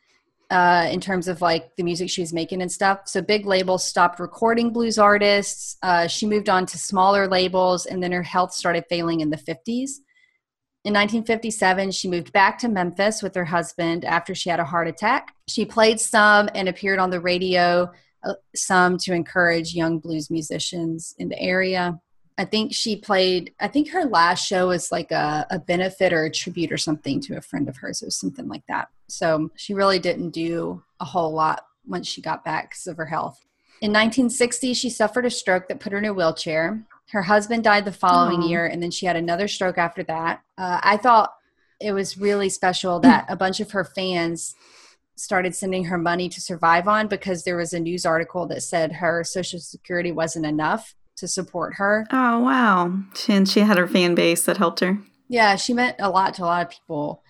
uh, 0.51 0.87
in 0.91 1.01
terms 1.01 1.27
of 1.27 1.41
like 1.41 1.75
the 1.75 1.83
music 1.83 2.07
she 2.09 2.21
was 2.21 2.31
making 2.31 2.61
and 2.61 2.71
stuff 2.71 3.07
so 3.07 3.21
big 3.21 3.45
labels 3.45 3.83
stopped 3.83 4.19
recording 4.19 4.71
blues 4.71 4.99
artists 4.99 5.77
uh, 5.83 6.05
she 6.07 6.25
moved 6.25 6.49
on 6.49 6.65
to 6.65 6.77
smaller 6.77 7.27
labels 7.27 7.85
and 7.85 8.03
then 8.03 8.11
her 8.11 8.23
health 8.23 8.53
started 8.53 8.83
failing 8.89 9.21
in 9.21 9.29
the 9.29 9.37
50s 9.37 10.01
in 10.85 10.93
1957, 10.93 11.89
she 11.89 12.07
moved 12.07 12.31
back 12.31 12.59
to 12.59 12.69
Memphis 12.69 13.23
with 13.23 13.33
her 13.33 13.43
husband 13.43 14.05
after 14.05 14.35
she 14.35 14.51
had 14.51 14.59
a 14.59 14.63
heart 14.63 14.87
attack. 14.87 15.33
She 15.47 15.65
played 15.65 15.99
some 15.99 16.47
and 16.53 16.69
appeared 16.69 16.99
on 16.99 17.09
the 17.09 17.19
radio 17.19 17.91
uh, 18.23 18.33
some 18.55 18.99
to 18.99 19.11
encourage 19.11 19.73
young 19.73 19.97
blues 19.97 20.29
musicians 20.29 21.15
in 21.17 21.29
the 21.29 21.39
area. 21.41 21.99
I 22.37 22.45
think 22.45 22.71
she 22.71 22.97
played, 22.97 23.51
I 23.59 23.67
think 23.67 23.89
her 23.89 24.05
last 24.05 24.45
show 24.45 24.67
was 24.67 24.91
like 24.91 25.11
a, 25.11 25.47
a 25.49 25.57
benefit 25.57 26.13
or 26.13 26.25
a 26.25 26.31
tribute 26.31 26.71
or 26.71 26.77
something 26.77 27.19
to 27.21 27.37
a 27.37 27.41
friend 27.41 27.67
of 27.67 27.77
hers. 27.77 28.03
It 28.03 28.05
was 28.05 28.19
something 28.19 28.47
like 28.47 28.67
that. 28.67 28.89
So 29.07 29.49
she 29.55 29.73
really 29.73 29.97
didn't 29.97 30.31
do 30.31 30.83
a 30.99 31.05
whole 31.05 31.33
lot 31.33 31.65
once 31.87 32.07
she 32.07 32.21
got 32.21 32.45
back 32.45 32.69
because 32.69 32.85
of 32.85 32.97
her 32.97 33.07
health. 33.07 33.43
In 33.81 33.91
1960, 33.91 34.75
she 34.75 34.91
suffered 34.91 35.25
a 35.25 35.31
stroke 35.31 35.67
that 35.67 35.79
put 35.79 35.93
her 35.93 35.97
in 35.97 36.05
a 36.05 36.13
wheelchair. 36.13 36.85
Her 37.11 37.23
husband 37.23 37.63
died 37.63 37.85
the 37.85 37.91
following 37.91 38.43
Aw. 38.43 38.47
year, 38.47 38.65
and 38.65 38.81
then 38.81 38.91
she 38.91 39.05
had 39.05 39.15
another 39.15 39.47
stroke 39.47 39.77
after 39.77 40.03
that. 40.03 40.41
Uh, 40.57 40.79
I 40.81 40.97
thought 40.97 41.33
it 41.79 41.91
was 41.91 42.17
really 42.17 42.49
special 42.49 42.99
that 43.01 43.25
a 43.29 43.35
bunch 43.35 43.59
of 43.59 43.71
her 43.71 43.83
fans 43.83 44.55
started 45.17 45.55
sending 45.55 45.85
her 45.85 45.97
money 45.97 46.27
to 46.29 46.41
survive 46.41 46.87
on 46.87 47.07
because 47.07 47.43
there 47.43 47.57
was 47.57 47.73
a 47.73 47.79
news 47.79 48.05
article 48.05 48.47
that 48.47 48.61
said 48.61 48.93
her 48.93 49.23
social 49.23 49.59
security 49.59 50.11
wasn't 50.11 50.45
enough 50.45 50.95
to 51.17 51.27
support 51.27 51.75
her. 51.75 52.05
Oh, 52.11 52.39
wow. 52.39 52.99
And 53.29 53.47
she 53.47 53.61
had 53.61 53.77
her 53.77 53.87
fan 53.87 54.15
base 54.15 54.43
that 54.45 54.57
helped 54.57 54.81
her. 54.81 54.97
Yeah, 55.27 55.55
she 55.55 55.73
meant 55.73 55.95
a 55.99 56.09
lot 56.09 56.33
to 56.35 56.43
a 56.43 56.45
lot 56.45 56.65
of 56.65 56.71
people. 56.71 57.23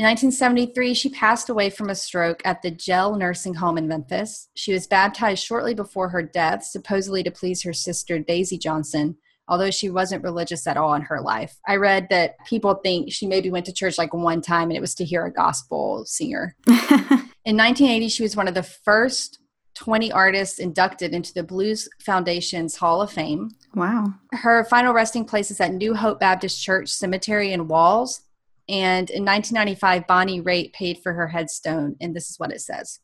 In 0.00 0.06
1973, 0.06 0.94
she 0.94 1.10
passed 1.10 1.50
away 1.50 1.68
from 1.68 1.90
a 1.90 1.94
stroke 1.94 2.40
at 2.46 2.62
the 2.62 2.70
Jell 2.70 3.16
Nursing 3.16 3.52
Home 3.52 3.76
in 3.76 3.86
Memphis. 3.86 4.48
She 4.54 4.72
was 4.72 4.86
baptized 4.86 5.44
shortly 5.44 5.74
before 5.74 6.08
her 6.08 6.22
death, 6.22 6.64
supposedly 6.64 7.22
to 7.22 7.30
please 7.30 7.62
her 7.64 7.74
sister 7.74 8.18
Daisy 8.18 8.56
Johnson, 8.56 9.18
although 9.46 9.70
she 9.70 9.90
wasn't 9.90 10.24
religious 10.24 10.66
at 10.66 10.78
all 10.78 10.94
in 10.94 11.02
her 11.02 11.20
life. 11.20 11.58
I 11.68 11.76
read 11.76 12.06
that 12.08 12.36
people 12.46 12.76
think 12.76 13.12
she 13.12 13.26
maybe 13.26 13.50
went 13.50 13.66
to 13.66 13.74
church 13.74 13.98
like 13.98 14.14
one 14.14 14.40
time 14.40 14.70
and 14.70 14.76
it 14.78 14.80
was 14.80 14.94
to 14.94 15.04
hear 15.04 15.26
a 15.26 15.30
gospel 15.30 16.06
singer. 16.06 16.56
In 16.66 17.58
1980, 17.58 18.08
she 18.08 18.22
was 18.22 18.34
one 18.34 18.48
of 18.48 18.54
the 18.54 18.62
first 18.62 19.38
20 19.74 20.10
artists 20.12 20.58
inducted 20.58 21.12
into 21.12 21.34
the 21.34 21.42
Blues 21.42 21.90
Foundation's 22.00 22.76
Hall 22.76 23.02
of 23.02 23.12
Fame. 23.12 23.50
wow. 23.74 24.14
Her 24.32 24.64
final 24.64 24.94
resting 24.94 25.26
place 25.26 25.50
is 25.50 25.60
at 25.60 25.74
New 25.74 25.94
Hope 25.94 26.20
Baptist 26.20 26.62
Church 26.62 26.88
Cemetery 26.88 27.52
in 27.52 27.68
Walls. 27.68 28.22
And 28.70 29.10
in 29.10 29.24
1995, 29.24 30.06
Bonnie 30.06 30.40
Raitt 30.40 30.72
paid 30.72 30.98
for 31.02 31.12
her 31.12 31.26
headstone, 31.26 31.96
and 32.00 32.14
this 32.14 32.30
is 32.30 32.38
what 32.38 32.52
it 32.52 32.60
says 32.60 33.00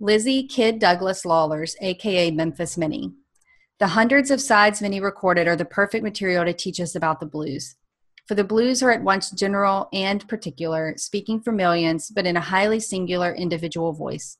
Lizzie 0.00 0.46
Kid 0.46 0.78
Douglas 0.78 1.26
Lawlars, 1.26 1.76
aka 1.82 2.30
Memphis 2.30 2.78
Minnie. 2.78 3.12
The 3.80 3.88
hundreds 3.88 4.30
of 4.30 4.40
sides 4.40 4.80
Minnie 4.80 5.00
recorded 5.00 5.46
are 5.46 5.56
the 5.56 5.66
perfect 5.66 6.02
material 6.02 6.46
to 6.46 6.54
teach 6.54 6.80
us 6.80 6.94
about 6.94 7.20
the 7.20 7.26
blues. 7.26 7.76
For 8.26 8.34
the 8.34 8.44
blues 8.44 8.82
are 8.82 8.90
at 8.90 9.02
once 9.02 9.30
general 9.30 9.88
and 9.92 10.26
particular, 10.26 10.94
speaking 10.96 11.40
for 11.40 11.52
millions, 11.52 12.10
but 12.10 12.26
in 12.26 12.36
a 12.36 12.40
highly 12.40 12.80
singular 12.80 13.34
individual 13.34 13.92
voice. 13.92 14.38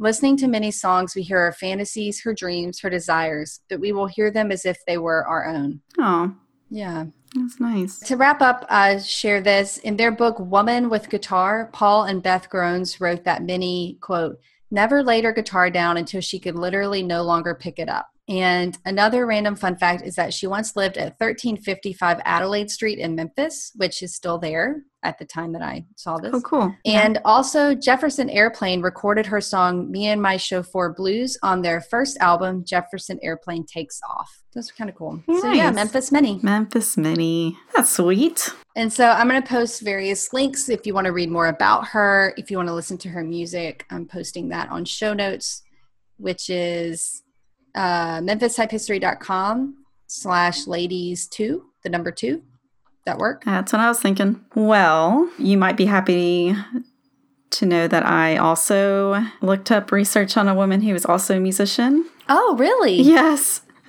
Listening 0.00 0.36
to 0.38 0.48
Minnie's 0.48 0.80
songs, 0.80 1.14
we 1.14 1.22
hear 1.22 1.44
her 1.44 1.52
fantasies, 1.52 2.22
her 2.22 2.34
dreams, 2.34 2.80
her 2.80 2.90
desires, 2.90 3.60
but 3.68 3.78
we 3.78 3.92
will 3.92 4.06
hear 4.06 4.32
them 4.32 4.50
as 4.50 4.64
if 4.64 4.78
they 4.84 4.98
were 4.98 5.24
our 5.24 5.46
own. 5.46 5.80
Oh, 6.00 6.34
Yeah. 6.72 7.04
that's 7.34 7.60
nice. 7.60 7.98
To 8.00 8.16
wrap 8.16 8.40
up, 8.40 8.64
uh, 8.70 8.98
share 8.98 9.42
this. 9.42 9.76
In 9.78 9.96
their 9.96 10.10
book, 10.10 10.38
Woman 10.38 10.88
with 10.88 11.10
Guitar, 11.10 11.68
Paul 11.72 12.04
and 12.04 12.22
Beth 12.22 12.48
Garons 12.50 12.98
wrote 12.98 13.24
that 13.24 13.42
Minnie, 13.42 13.98
quote, 14.00 14.40
never 14.70 15.02
laid 15.02 15.24
her 15.24 15.32
guitar 15.32 15.68
down 15.68 15.98
until 15.98 16.22
she 16.22 16.40
could 16.40 16.54
literally 16.54 17.02
no 17.02 17.22
longer 17.22 17.54
pick 17.54 17.78
it 17.78 17.90
up. 17.90 18.08
And 18.28 18.78
another 18.84 19.26
random 19.26 19.56
fun 19.56 19.76
fact 19.76 20.02
is 20.04 20.14
that 20.14 20.32
she 20.32 20.46
once 20.46 20.76
lived 20.76 20.96
at 20.96 21.18
1355 21.18 22.20
Adelaide 22.24 22.70
Street 22.70 22.98
in 22.98 23.16
Memphis, 23.16 23.72
which 23.74 24.02
is 24.02 24.14
still 24.14 24.38
there 24.38 24.82
at 25.02 25.18
the 25.18 25.24
time 25.24 25.52
that 25.52 25.62
I 25.62 25.84
saw 25.96 26.18
this. 26.18 26.30
Oh, 26.32 26.40
cool. 26.40 26.74
And 26.86 27.18
also, 27.24 27.74
Jefferson 27.74 28.30
Airplane 28.30 28.80
recorded 28.80 29.26
her 29.26 29.40
song 29.40 29.90
Me 29.90 30.06
and 30.06 30.22
My 30.22 30.36
Chauffeur 30.36 30.94
Blues 30.94 31.36
on 31.42 31.62
their 31.62 31.80
first 31.80 32.16
album, 32.18 32.64
Jefferson 32.64 33.18
Airplane 33.22 33.66
Takes 33.66 34.00
Off. 34.08 34.42
Those 34.54 34.70
are 34.70 34.74
kind 34.74 34.88
of 34.88 34.94
cool. 34.94 35.20
So, 35.40 35.50
yeah, 35.50 35.72
Memphis 35.72 36.12
Minnie. 36.12 36.38
Memphis 36.42 36.96
Mini. 36.96 37.58
That's 37.74 37.90
sweet. 37.90 38.50
And 38.76 38.92
so, 38.92 39.10
I'm 39.10 39.28
going 39.28 39.42
to 39.42 39.48
post 39.48 39.82
various 39.82 40.32
links 40.32 40.68
if 40.68 40.86
you 40.86 40.94
want 40.94 41.06
to 41.06 41.12
read 41.12 41.30
more 41.30 41.48
about 41.48 41.88
her, 41.88 42.34
if 42.36 42.52
you 42.52 42.56
want 42.56 42.68
to 42.68 42.74
listen 42.74 42.98
to 42.98 43.08
her 43.08 43.24
music. 43.24 43.84
I'm 43.90 44.06
posting 44.06 44.50
that 44.50 44.70
on 44.70 44.84
show 44.84 45.12
notes, 45.12 45.62
which 46.18 46.48
is 46.48 47.24
uh, 47.74 48.20
memphistypehistory.com 48.20 49.76
slash 50.06 50.66
ladies 50.66 51.26
two, 51.26 51.64
the 51.82 51.88
number 51.88 52.10
two. 52.10 52.42
That 53.04 53.18
work? 53.18 53.42
That's 53.44 53.72
what 53.72 53.80
I 53.80 53.88
was 53.88 53.98
thinking. 53.98 54.44
Well, 54.54 55.28
you 55.36 55.58
might 55.58 55.76
be 55.76 55.86
happy 55.86 56.54
to 57.50 57.66
know 57.66 57.88
that 57.88 58.06
I 58.06 58.36
also 58.36 59.24
looked 59.40 59.70
up 59.70 59.90
research 59.90 60.36
on 60.36 60.48
a 60.48 60.54
woman 60.54 60.82
who 60.82 60.92
was 60.92 61.04
also 61.04 61.36
a 61.36 61.40
musician. 61.40 62.08
Oh, 62.28 62.56
really? 62.58 63.02
Yes. 63.02 63.62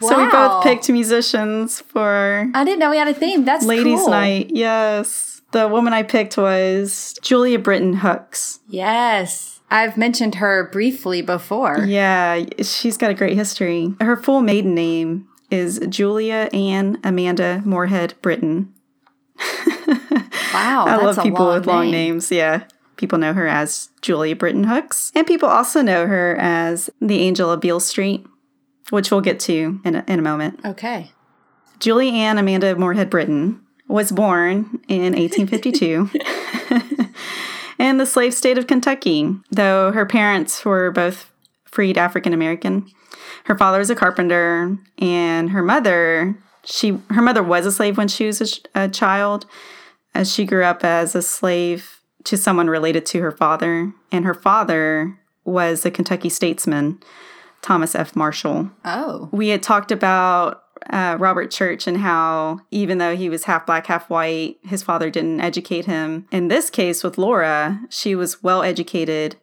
so 0.00 0.24
we 0.24 0.30
both 0.30 0.62
picked 0.62 0.90
musicians 0.90 1.80
for 1.80 2.50
I 2.54 2.64
didn't 2.64 2.78
know 2.78 2.90
we 2.90 2.98
had 2.98 3.08
a 3.08 3.14
theme. 3.14 3.44
That's 3.44 3.64
Ladies' 3.64 4.00
cool. 4.00 4.10
Night. 4.10 4.50
Yes. 4.50 5.40
The 5.52 5.68
woman 5.68 5.92
I 5.92 6.02
picked 6.02 6.36
was 6.36 7.14
Julia 7.22 7.58
Britton 7.58 7.94
Hooks. 7.94 8.60
Yes. 8.68 9.55
I've 9.70 9.96
mentioned 9.96 10.36
her 10.36 10.68
briefly 10.70 11.22
before. 11.22 11.84
Yeah, 11.86 12.44
she's 12.62 12.96
got 12.96 13.10
a 13.10 13.14
great 13.14 13.36
history. 13.36 13.94
Her 14.00 14.16
full 14.16 14.40
maiden 14.40 14.74
name 14.74 15.28
is 15.50 15.80
Julia 15.88 16.48
Ann 16.52 16.98
Amanda 17.02 17.62
Moorhead 17.64 18.14
Britton. 18.22 18.72
Wow. 20.56 20.86
I 20.86 20.96
love 20.96 21.22
people 21.22 21.44
long 21.44 21.54
with 21.54 21.66
long 21.66 21.82
name. 21.84 21.92
names. 21.92 22.32
Yeah. 22.32 22.64
People 22.96 23.18
know 23.18 23.34
her 23.34 23.46
as 23.46 23.90
Julia 24.00 24.34
Britton 24.34 24.64
Hooks. 24.64 25.12
And 25.14 25.26
people 25.26 25.48
also 25.48 25.82
know 25.82 26.06
her 26.06 26.36
as 26.36 26.88
the 27.00 27.20
Angel 27.20 27.50
of 27.52 27.60
Beale 27.60 27.80
Street, 27.80 28.26
which 28.88 29.10
we'll 29.10 29.20
get 29.20 29.38
to 29.40 29.80
in 29.84 29.96
a, 29.96 30.04
in 30.08 30.18
a 30.18 30.22
moment. 30.22 30.60
Okay. 30.64 31.12
Julie 31.78 32.10
Ann 32.10 32.38
Amanda 32.38 32.74
Moorhead 32.74 33.10
Britton 33.10 33.60
was 33.86 34.10
born 34.10 34.80
in 34.88 35.12
1852 35.14 36.10
in 37.78 37.98
the 37.98 38.06
slave 38.06 38.34
state 38.34 38.58
of 38.58 38.66
Kentucky, 38.66 39.34
though 39.50 39.92
her 39.92 40.06
parents 40.06 40.64
were 40.64 40.90
both 40.90 41.30
freed 41.64 41.98
African 41.98 42.32
American. 42.32 42.86
Her 43.44 43.56
father 43.56 43.78
was 43.78 43.90
a 43.90 43.94
carpenter, 43.94 44.76
and 44.98 45.50
her 45.50 45.62
mother, 45.62 46.36
she 46.64 46.98
her 47.10 47.22
mother 47.22 47.42
was 47.42 47.66
a 47.66 47.72
slave 47.72 47.96
when 47.96 48.08
she 48.08 48.26
was 48.26 48.40
a, 48.40 48.46
ch- 48.46 48.60
a 48.74 48.88
child, 48.88 49.46
as 50.14 50.32
she 50.32 50.44
grew 50.44 50.64
up 50.64 50.84
as 50.84 51.14
a 51.14 51.22
slave 51.22 52.00
to 52.24 52.36
someone 52.36 52.68
related 52.68 53.06
to 53.06 53.20
her 53.20 53.30
father, 53.32 53.92
and 54.10 54.24
her 54.24 54.34
father 54.34 55.18
was 55.44 55.84
a 55.86 55.90
Kentucky 55.92 56.28
statesman, 56.28 56.98
Thomas 57.62 57.94
F. 57.94 58.16
Marshall 58.16 58.70
Oh. 58.84 59.28
we 59.32 59.48
had 59.48 59.62
talked 59.62 59.92
about 59.92 60.62
uh, 60.90 61.16
Robert 61.18 61.50
Church 61.50 61.86
and 61.86 61.98
how 61.98 62.60
even 62.70 62.98
though 62.98 63.16
he 63.16 63.28
was 63.28 63.44
half 63.44 63.66
black, 63.66 63.86
half 63.86 64.08
white, 64.10 64.58
his 64.62 64.82
father 64.82 65.10
didn't 65.10 65.40
educate 65.40 65.86
him. 65.86 66.26
In 66.30 66.48
this 66.48 66.70
case 66.70 67.02
with 67.02 67.18
Laura, 67.18 67.80
she 67.90 68.14
was 68.14 68.42
well 68.42 68.62
educated, 68.62 69.36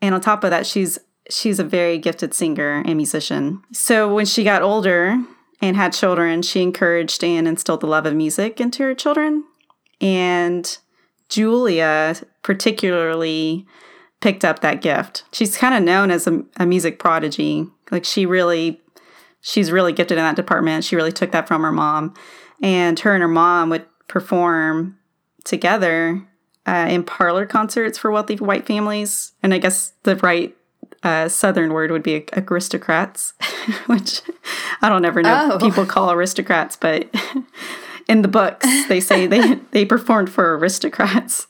and 0.00 0.14
on 0.14 0.20
top 0.20 0.44
of 0.44 0.50
that, 0.50 0.66
she's 0.66 0.98
she's 1.30 1.58
a 1.58 1.64
very 1.64 1.98
gifted 1.98 2.34
singer 2.34 2.82
and 2.84 2.96
musician. 2.96 3.62
So 3.72 4.12
when 4.12 4.26
she 4.26 4.44
got 4.44 4.62
older 4.62 5.18
and 5.60 5.76
had 5.76 5.92
children, 5.92 6.42
she 6.42 6.62
encouraged 6.62 7.22
and 7.22 7.46
instilled 7.46 7.80
the 7.80 7.86
love 7.86 8.06
of 8.06 8.14
music 8.14 8.60
into 8.60 8.82
her 8.82 8.94
children. 8.94 9.44
And 10.00 10.76
Julia 11.28 12.16
particularly 12.42 13.66
picked 14.20 14.44
up 14.44 14.60
that 14.60 14.82
gift. 14.82 15.24
She's 15.32 15.56
kind 15.56 15.74
of 15.74 15.82
known 15.82 16.10
as 16.10 16.26
a, 16.26 16.42
a 16.56 16.66
music 16.66 16.98
prodigy. 16.98 17.66
Like 17.90 18.04
she 18.04 18.26
really, 18.26 18.81
she's 19.42 19.70
really 19.70 19.92
gifted 19.92 20.16
in 20.16 20.24
that 20.24 20.36
department. 20.36 20.84
She 20.84 20.96
really 20.96 21.12
took 21.12 21.32
that 21.32 21.46
from 21.46 21.60
her 21.62 21.72
mom, 21.72 22.14
and 22.62 22.98
her 23.00 23.12
and 23.12 23.20
her 23.20 23.28
mom 23.28 23.68
would 23.68 23.84
perform 24.08 24.96
together 25.44 26.26
uh, 26.66 26.86
in 26.88 27.02
parlor 27.04 27.44
concerts 27.44 27.98
for 27.98 28.10
wealthy 28.10 28.36
white 28.36 28.66
families. 28.66 29.32
And 29.42 29.52
I 29.52 29.58
guess 29.58 29.92
the 30.04 30.16
right 30.16 30.56
uh, 31.02 31.28
southern 31.28 31.72
word 31.72 31.90
would 31.90 32.02
be 32.04 32.24
aristocrats, 32.36 33.34
which 33.86 34.22
I 34.80 34.88
don't 34.88 35.04
ever 35.04 35.22
know 35.22 35.50
Oh. 35.52 35.58
people 35.58 35.84
call 35.86 36.12
aristocrats, 36.12 36.76
but 36.76 37.08
in 38.08 38.22
the 38.22 38.28
books 38.28 38.66
they 38.88 39.00
say 39.00 39.26
they 39.26 39.54
they 39.72 39.84
performed 39.84 40.30
for 40.30 40.56
aristocrats. 40.56 41.48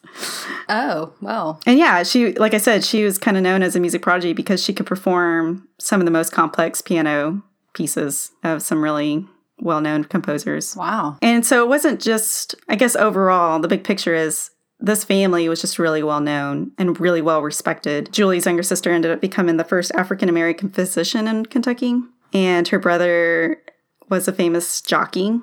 Oh, 0.69 1.13
well. 1.21 1.61
And 1.67 1.79
yeah, 1.79 2.03
she, 2.03 2.33
like 2.35 2.55
I 2.55 2.59
said, 2.59 2.85
she 2.85 3.05
was 3.05 3.19
kind 3.19 3.37
of 3.37 3.43
known 3.43 3.63
as 3.63 3.77
a 3.77 3.81
music 3.81 4.01
prodigy 4.03 4.33
because 4.33 4.63
she 4.63 4.73
could 4.73 4.87
perform 4.87 5.69
some 5.79 6.01
of 6.01 6.05
the 6.07 6.11
most 6.11 6.33
complex 6.33 6.81
piano 6.81 7.43
pieces 7.75 8.33
of 8.43 8.63
some 8.63 8.83
really 8.83 9.27
well 9.59 9.81
known 9.81 10.05
composers. 10.05 10.77
Wow. 10.77 11.19
And 11.23 11.47
so 11.47 11.63
it 11.63 11.69
wasn't 11.69 12.01
just, 12.01 12.55
I 12.69 12.77
guess 12.77 12.97
overall, 12.97 13.61
the 13.61 13.69
big 13.69 13.85
picture 13.85 14.15
is 14.15 14.51
this 14.81 15.05
family 15.05 15.49
was 15.49 15.61
just 15.61 15.79
really 15.79 16.03
well 16.03 16.21
known 16.21 16.73
and 16.77 17.01
really 17.01 17.23
well 17.23 17.43
respected. 17.43 18.13
Julie's 18.13 18.47
younger 18.47 18.65
sister 18.65 18.91
ended 18.91 19.13
up 19.13 19.21
becoming 19.21 19.57
the 19.57 19.65
first 19.65 19.93
African 19.95 20.29
American 20.29 20.71
physician 20.71 21.29
in 21.29 21.47
Kentucky, 21.47 22.01
and 22.33 22.67
her 22.69 22.81
brother 22.81 23.63
was 24.09 24.27
a 24.27 24.33
famous 24.33 24.81
jockey. 24.81 25.41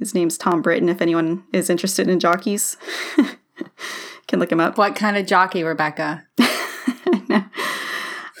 His 0.00 0.14
name's 0.14 0.36
Tom 0.36 0.62
Britton, 0.62 0.88
if 0.88 1.00
anyone 1.00 1.44
is 1.52 1.70
interested 1.70 2.08
in 2.08 2.18
jockeys. 2.18 2.76
Can 4.26 4.40
look 4.40 4.50
him 4.50 4.60
up. 4.60 4.76
What 4.76 4.96
kind 4.96 5.16
of 5.16 5.26
jockey, 5.26 5.62
Rebecca? 5.62 6.26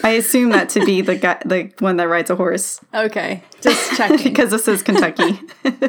I 0.02 0.10
assume 0.10 0.50
that 0.50 0.68
to 0.70 0.84
be 0.84 1.00
the 1.00 1.16
guy, 1.16 1.40
the 1.44 1.72
one 1.78 1.96
that 1.96 2.08
rides 2.08 2.30
a 2.30 2.36
horse. 2.36 2.80
Okay, 2.94 3.42
just 3.60 3.92
checking 3.96 4.24
because 4.24 4.50
this 4.50 4.66
is 4.68 4.82
Kentucky. 4.82 5.40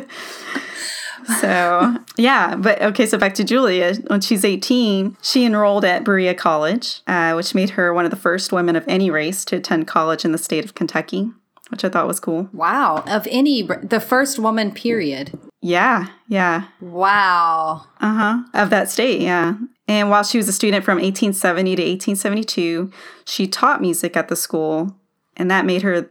so 1.40 1.98
yeah, 2.18 2.56
but 2.56 2.82
okay. 2.82 3.06
So 3.06 3.18
back 3.18 3.34
to 3.36 3.44
Julia. 3.44 3.96
When 4.08 4.22
she's 4.22 4.46
eighteen, 4.46 5.18
she 5.22 5.46
enrolled 5.46 5.86
at 5.86 6.04
Berea 6.04 6.36
College, 6.36 7.02
uh, 7.08 7.34
which 7.34 7.56
made 7.56 7.72
her 7.72 7.94
one 7.94 8.06
of 8.06 8.12
the 8.12 8.18
first 8.18 8.52
women 8.52 8.76
of 8.76 8.86
any 8.88 9.10
race 9.10 9.44
to 9.46 9.58
attend 9.58 9.88
college 9.88 10.26
in 10.26 10.32
the 10.32 10.38
state 10.38 10.66
of 10.66 10.76
Kentucky, 10.76 11.32
which 11.70 11.84
I 11.84 11.90
thought 11.90 12.08
was 12.08 12.20
cool. 12.20 12.50
Wow, 12.54 13.04
of 13.08 13.28
any 13.32 13.64
the 13.64 14.00
first 14.00 14.38
woman 14.38 14.72
period. 14.72 15.38
Yeah, 15.62 16.08
yeah. 16.28 16.66
Wow. 16.82 17.86
Uh 18.02 18.14
huh. 18.14 18.44
Of 18.54 18.70
that 18.70 18.90
state, 18.90 19.22
yeah. 19.22 19.56
And 19.88 20.10
while 20.10 20.24
she 20.24 20.38
was 20.38 20.48
a 20.48 20.54
student 20.54 20.86
from 20.86 20.96
1870 20.96 21.76
to 21.76 21.82
1872, 21.82 22.92
she 23.26 23.48
taught 23.48 23.82
music 23.82 24.16
at 24.16 24.30
the 24.30 24.36
school, 24.36 24.96
and 25.36 25.52
that 25.52 25.66
made 25.66 25.82
her 25.82 26.10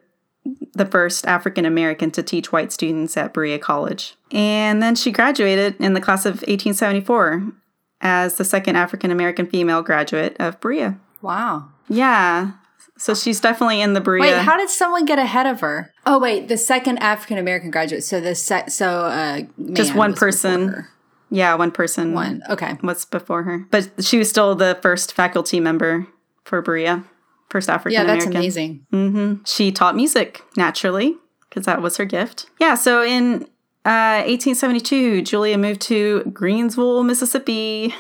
the 0.74 0.86
first 0.86 1.26
African 1.26 1.64
American 1.64 2.10
to 2.10 2.22
teach 2.22 2.52
white 2.52 2.72
students 2.72 3.16
at 3.16 3.32
Berea 3.32 3.58
College. 3.58 4.16
And 4.30 4.82
then 4.82 4.94
she 4.94 5.10
graduated 5.10 5.76
in 5.80 5.94
the 5.94 6.00
class 6.00 6.26
of 6.26 6.34
1874 6.34 7.52
as 8.00 8.34
the 8.34 8.44
second 8.44 8.76
African 8.76 9.10
American 9.10 9.46
female 9.46 9.82
graduate 9.82 10.36
of 10.40 10.60
Berea. 10.60 10.98
Wow. 11.20 11.68
Yeah. 11.88 12.52
So 12.98 13.14
she's 13.14 13.40
definitely 13.40 13.80
in 13.80 13.94
the 13.94 14.00
Berea. 14.00 14.22
Wait, 14.22 14.38
how 14.38 14.56
did 14.56 14.70
someone 14.70 15.04
get 15.04 15.18
ahead 15.18 15.46
of 15.46 15.60
her? 15.60 15.92
Oh, 16.04 16.18
wait, 16.18 16.48
the 16.48 16.56
second 16.58 16.98
African 16.98 17.38
American 17.38 17.70
graduate. 17.70 18.04
So 18.04 18.20
the 18.20 18.34
se- 18.34 18.68
so 18.68 19.04
uh, 19.06 19.42
just 19.72 19.94
one 19.94 20.14
person. 20.14 20.86
Yeah, 21.32 21.54
one 21.54 21.70
person. 21.70 22.12
One. 22.12 22.42
Okay. 22.48 22.76
Was 22.82 23.04
before 23.04 23.42
her, 23.42 23.66
but 23.70 23.90
she 24.00 24.18
was 24.18 24.28
still 24.28 24.54
the 24.54 24.78
first 24.82 25.14
faculty 25.14 25.60
member 25.60 26.06
for 26.44 26.62
Berea 26.62 27.04
first 27.52 27.68
African 27.68 28.00
American. 28.00 28.32
Yeah, 28.32 28.38
that's 28.40 28.56
amazing. 28.56 28.86
Mm-hmm. 28.92 29.44
She 29.44 29.70
taught 29.70 29.94
music 29.94 30.42
naturally 30.56 31.16
because 31.48 31.66
that 31.66 31.82
was 31.82 31.98
her 31.98 32.06
gift. 32.06 32.46
Yeah, 32.58 32.74
so 32.74 33.02
in 33.04 33.42
uh, 33.84 34.24
1872, 34.26 35.22
Julia 35.22 35.58
moved 35.58 35.82
to 35.82 36.24
Greenville, 36.32 37.04
Mississippi. 37.04 37.94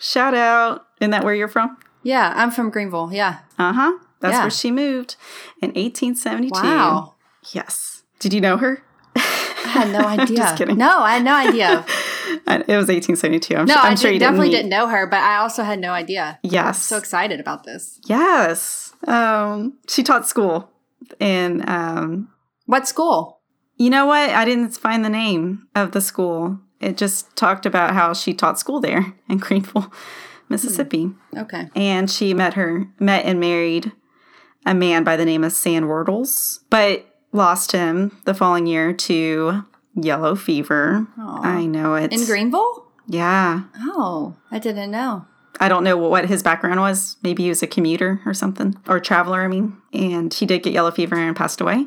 Shout 0.00 0.34
out. 0.34 0.86
Isn't 1.00 1.10
that 1.10 1.22
where 1.22 1.34
you're 1.34 1.48
from? 1.48 1.76
Yeah, 2.02 2.32
I'm 2.34 2.50
from 2.50 2.70
Greenville. 2.70 3.10
Yeah. 3.12 3.40
Uh 3.58 3.74
huh. 3.74 3.98
That's 4.20 4.32
yeah. 4.32 4.42
where 4.42 4.50
she 4.50 4.70
moved 4.70 5.16
in 5.60 5.68
1872. 5.68 6.50
Wow. 6.52 7.14
Yes. 7.52 8.02
Did 8.18 8.32
you 8.32 8.40
know 8.40 8.56
her? 8.56 8.82
I 9.14 9.20
had 9.64 9.92
no 9.92 10.00
idea. 10.06 10.36
Just 10.36 10.56
kidding. 10.56 10.78
No, 10.78 11.00
I 11.00 11.14
had 11.14 11.24
no 11.24 11.34
idea. 11.34 11.84
it 12.50 12.76
was 12.76 12.88
1872. 12.88 13.56
I'm, 13.56 13.66
no, 13.66 13.74
I'm 13.74 13.92
I 13.92 13.94
sure 13.94 14.10
you 14.10 14.18
definitely 14.18 14.50
didn't, 14.50 14.70
didn't, 14.70 14.70
know 14.70 14.88
her, 14.88 15.06
but 15.06 15.20
I 15.20 15.36
also 15.36 15.62
had 15.62 15.78
no 15.78 15.92
idea. 15.92 16.38
Yes. 16.42 16.66
I'm 16.66 16.74
so 16.74 16.96
excited 16.96 17.40
about 17.40 17.64
this. 17.64 18.00
Yes. 18.06 18.94
Um, 19.06 19.78
she 19.88 20.02
taught 20.02 20.26
school 20.26 20.70
in. 21.20 21.68
Um, 21.68 22.30
what 22.66 22.86
school? 22.86 23.40
You 23.76 23.90
know 23.90 24.06
what? 24.06 24.30
I 24.30 24.44
didn't 24.44 24.76
find 24.76 25.04
the 25.04 25.10
name 25.10 25.68
of 25.74 25.92
the 25.92 26.00
school. 26.00 26.58
It 26.80 26.96
just 26.96 27.34
talked 27.36 27.66
about 27.66 27.94
how 27.94 28.12
she 28.12 28.34
taught 28.34 28.58
school 28.58 28.80
there 28.80 29.14
in 29.28 29.38
Greenville, 29.38 29.92
Mississippi. 30.48 31.04
Hmm. 31.04 31.38
Okay. 31.38 31.70
And 31.74 32.10
she 32.10 32.34
met 32.34 32.54
her, 32.54 32.86
met 32.98 33.24
and 33.24 33.40
married 33.40 33.92
a 34.66 34.74
man 34.74 35.04
by 35.04 35.16
the 35.16 35.24
name 35.24 35.44
of 35.44 35.52
Sam 35.52 35.84
Wirtles, 35.84 36.60
but 36.70 37.06
lost 37.32 37.72
him 37.72 38.18
the 38.24 38.34
following 38.34 38.66
year 38.66 38.92
to 38.92 39.64
yellow 40.02 40.34
fever. 40.34 41.06
Aww. 41.18 41.44
I 41.44 41.66
know 41.66 41.94
it. 41.94 42.12
In 42.12 42.24
Greenville? 42.24 42.86
Yeah. 43.06 43.64
Oh, 43.76 44.36
I 44.50 44.58
didn't 44.58 44.90
know. 44.90 45.26
I 45.60 45.68
don't 45.68 45.84
know 45.84 45.96
what 45.96 46.26
his 46.26 46.42
background 46.42 46.80
was. 46.80 47.16
Maybe 47.22 47.44
he 47.44 47.48
was 47.48 47.62
a 47.62 47.66
commuter 47.66 48.20
or 48.24 48.34
something, 48.34 48.76
or 48.86 49.00
traveler, 49.00 49.42
I 49.42 49.48
mean. 49.48 49.76
And 49.92 50.32
he 50.32 50.46
did 50.46 50.62
get 50.62 50.72
yellow 50.72 50.90
fever 50.90 51.16
and 51.16 51.36
passed 51.36 51.60
away. 51.60 51.86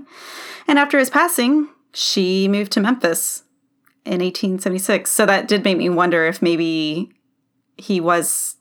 And 0.67 0.77
after 0.77 0.99
his 0.99 1.09
passing, 1.09 1.69
she 1.93 2.47
moved 2.47 2.71
to 2.73 2.81
Memphis 2.81 3.43
in 4.03 4.19
1876. 4.19 5.09
So 5.09 5.25
that 5.25 5.47
did 5.47 5.63
make 5.63 5.77
me 5.77 5.89
wonder 5.89 6.25
if 6.25 6.41
maybe 6.41 7.11
he 7.77 8.01
was 8.01 8.57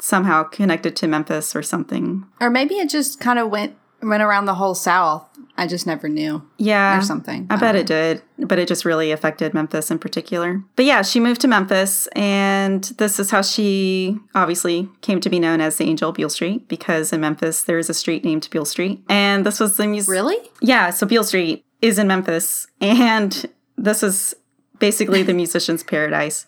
somehow 0.00 0.42
connected 0.42 0.96
to 0.96 1.06
Memphis 1.06 1.54
or 1.54 1.62
something. 1.62 2.26
Or 2.40 2.50
maybe 2.50 2.74
it 2.76 2.88
just 2.88 3.20
kind 3.20 3.38
of 3.38 3.50
went 3.50 3.76
went 4.02 4.22
around 4.22 4.44
the 4.44 4.54
whole 4.54 4.74
South. 4.74 5.26
I 5.56 5.66
just 5.66 5.86
never 5.86 6.08
knew. 6.08 6.42
Yeah. 6.58 6.98
Or 6.98 7.02
something. 7.02 7.46
I, 7.48 7.54
I 7.54 7.56
bet 7.58 7.74
know. 7.74 7.80
it 7.80 7.86
did, 7.86 8.22
but 8.38 8.58
it 8.58 8.66
just 8.66 8.84
really 8.84 9.12
affected 9.12 9.54
Memphis 9.54 9.90
in 9.90 9.98
particular. 9.98 10.62
But 10.76 10.84
yeah, 10.84 11.02
she 11.02 11.20
moved 11.20 11.40
to 11.42 11.48
Memphis, 11.48 12.08
and 12.08 12.82
this 12.98 13.20
is 13.20 13.30
how 13.30 13.42
she 13.42 14.18
obviously 14.34 14.88
came 15.00 15.20
to 15.20 15.30
be 15.30 15.38
known 15.38 15.60
as 15.60 15.76
the 15.76 15.84
Angel 15.84 16.12
Beale 16.12 16.30
Street 16.30 16.68
because 16.68 17.12
in 17.12 17.20
Memphis 17.20 17.62
there 17.62 17.78
is 17.78 17.88
a 17.88 17.94
street 17.94 18.24
named 18.24 18.48
Beale 18.50 18.64
Street. 18.64 19.02
And 19.08 19.46
this 19.46 19.60
was 19.60 19.76
the 19.76 19.86
music. 19.86 20.10
Really? 20.10 20.36
Yeah, 20.60 20.90
so 20.90 21.06
Beale 21.06 21.24
Street 21.24 21.64
is 21.80 21.98
in 21.98 22.08
Memphis, 22.08 22.66
and 22.80 23.46
this 23.76 24.02
is 24.02 24.34
basically 24.78 25.22
the 25.22 25.34
musician's 25.42 25.82
paradise. 25.82 26.46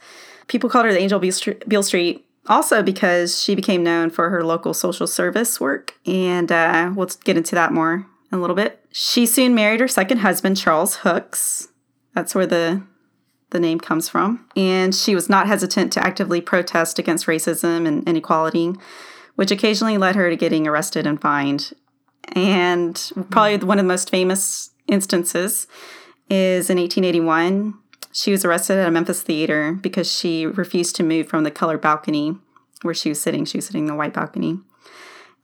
People 0.49 0.71
called 0.71 0.87
her 0.87 0.93
the 0.93 1.01
Angel 1.01 1.21
Beale 1.21 1.83
Street 1.83 2.27
also 2.49 2.83
because 2.83 3.41
she 3.41 3.55
became 3.55 3.83
known 3.83 4.11
for 4.11 4.31
her 4.31 4.45
local 4.45 4.75
social 4.75 5.07
service 5.07 5.61
work, 5.61 5.95
and 6.07 6.51
uh, 6.51 6.93
we'll 6.95 7.11
get 7.25 7.37
into 7.37 7.55
that 7.55 7.73
more 7.73 8.07
in 8.33 8.39
a 8.39 8.41
little 8.41 8.57
bit. 8.57 8.83
She 8.99 9.27
soon 9.27 9.55
married 9.55 9.81
her 9.81 9.89
second 9.89 10.19
husband, 10.19 10.57
Charles 10.57 10.97
Hooks. 10.97 11.69
That's 12.15 12.35
where 12.35 12.47
the 12.47 12.83
the 13.51 13.61
name 13.61 13.79
comes 13.79 14.09
from. 14.09 14.49
And 14.57 14.95
she 14.95 15.15
was 15.15 15.29
not 15.29 15.47
hesitant 15.47 15.93
to 15.93 16.05
actively 16.05 16.41
protest 16.41 16.99
against 16.99 17.27
racism 17.27 17.87
and 17.87 18.09
inequality, 18.09 18.73
which 19.35 19.51
occasionally 19.51 19.99
led 19.99 20.17
her 20.17 20.31
to 20.31 20.37
getting 20.37 20.67
arrested 20.67 21.07
and 21.07 21.21
fined. 21.21 21.75
And 22.33 22.95
probably 23.31 23.59
mm-hmm. 23.59 23.67
one 23.67 23.79
of 23.79 23.85
the 23.85 23.89
most 23.89 24.09
famous 24.09 24.71
instances 24.89 25.67
is 26.31 26.71
in 26.71 26.79
1881 26.79 27.75
she 28.17 28.31
was 28.31 28.47
arrested 28.47 28.79
at 28.79 28.89
a 28.89 28.91
Memphis 28.91 29.21
theater 29.21 29.75
because 29.75 30.11
she 30.11 30.47
refused 30.47 30.97
to 30.97 31.03
move 31.03 31.29
from 31.29 31.45
the 31.45 31.51
colored 31.51 31.83
balcony 31.83 32.35
where 32.81 32.95
she 32.95 33.11
was 33.11 33.21
sitting. 33.21 33.45
She 33.45 33.59
was 33.59 33.67
sitting 33.67 33.83
in 33.83 33.89
the 33.89 33.95
white 33.95 34.15
balcony. 34.15 34.59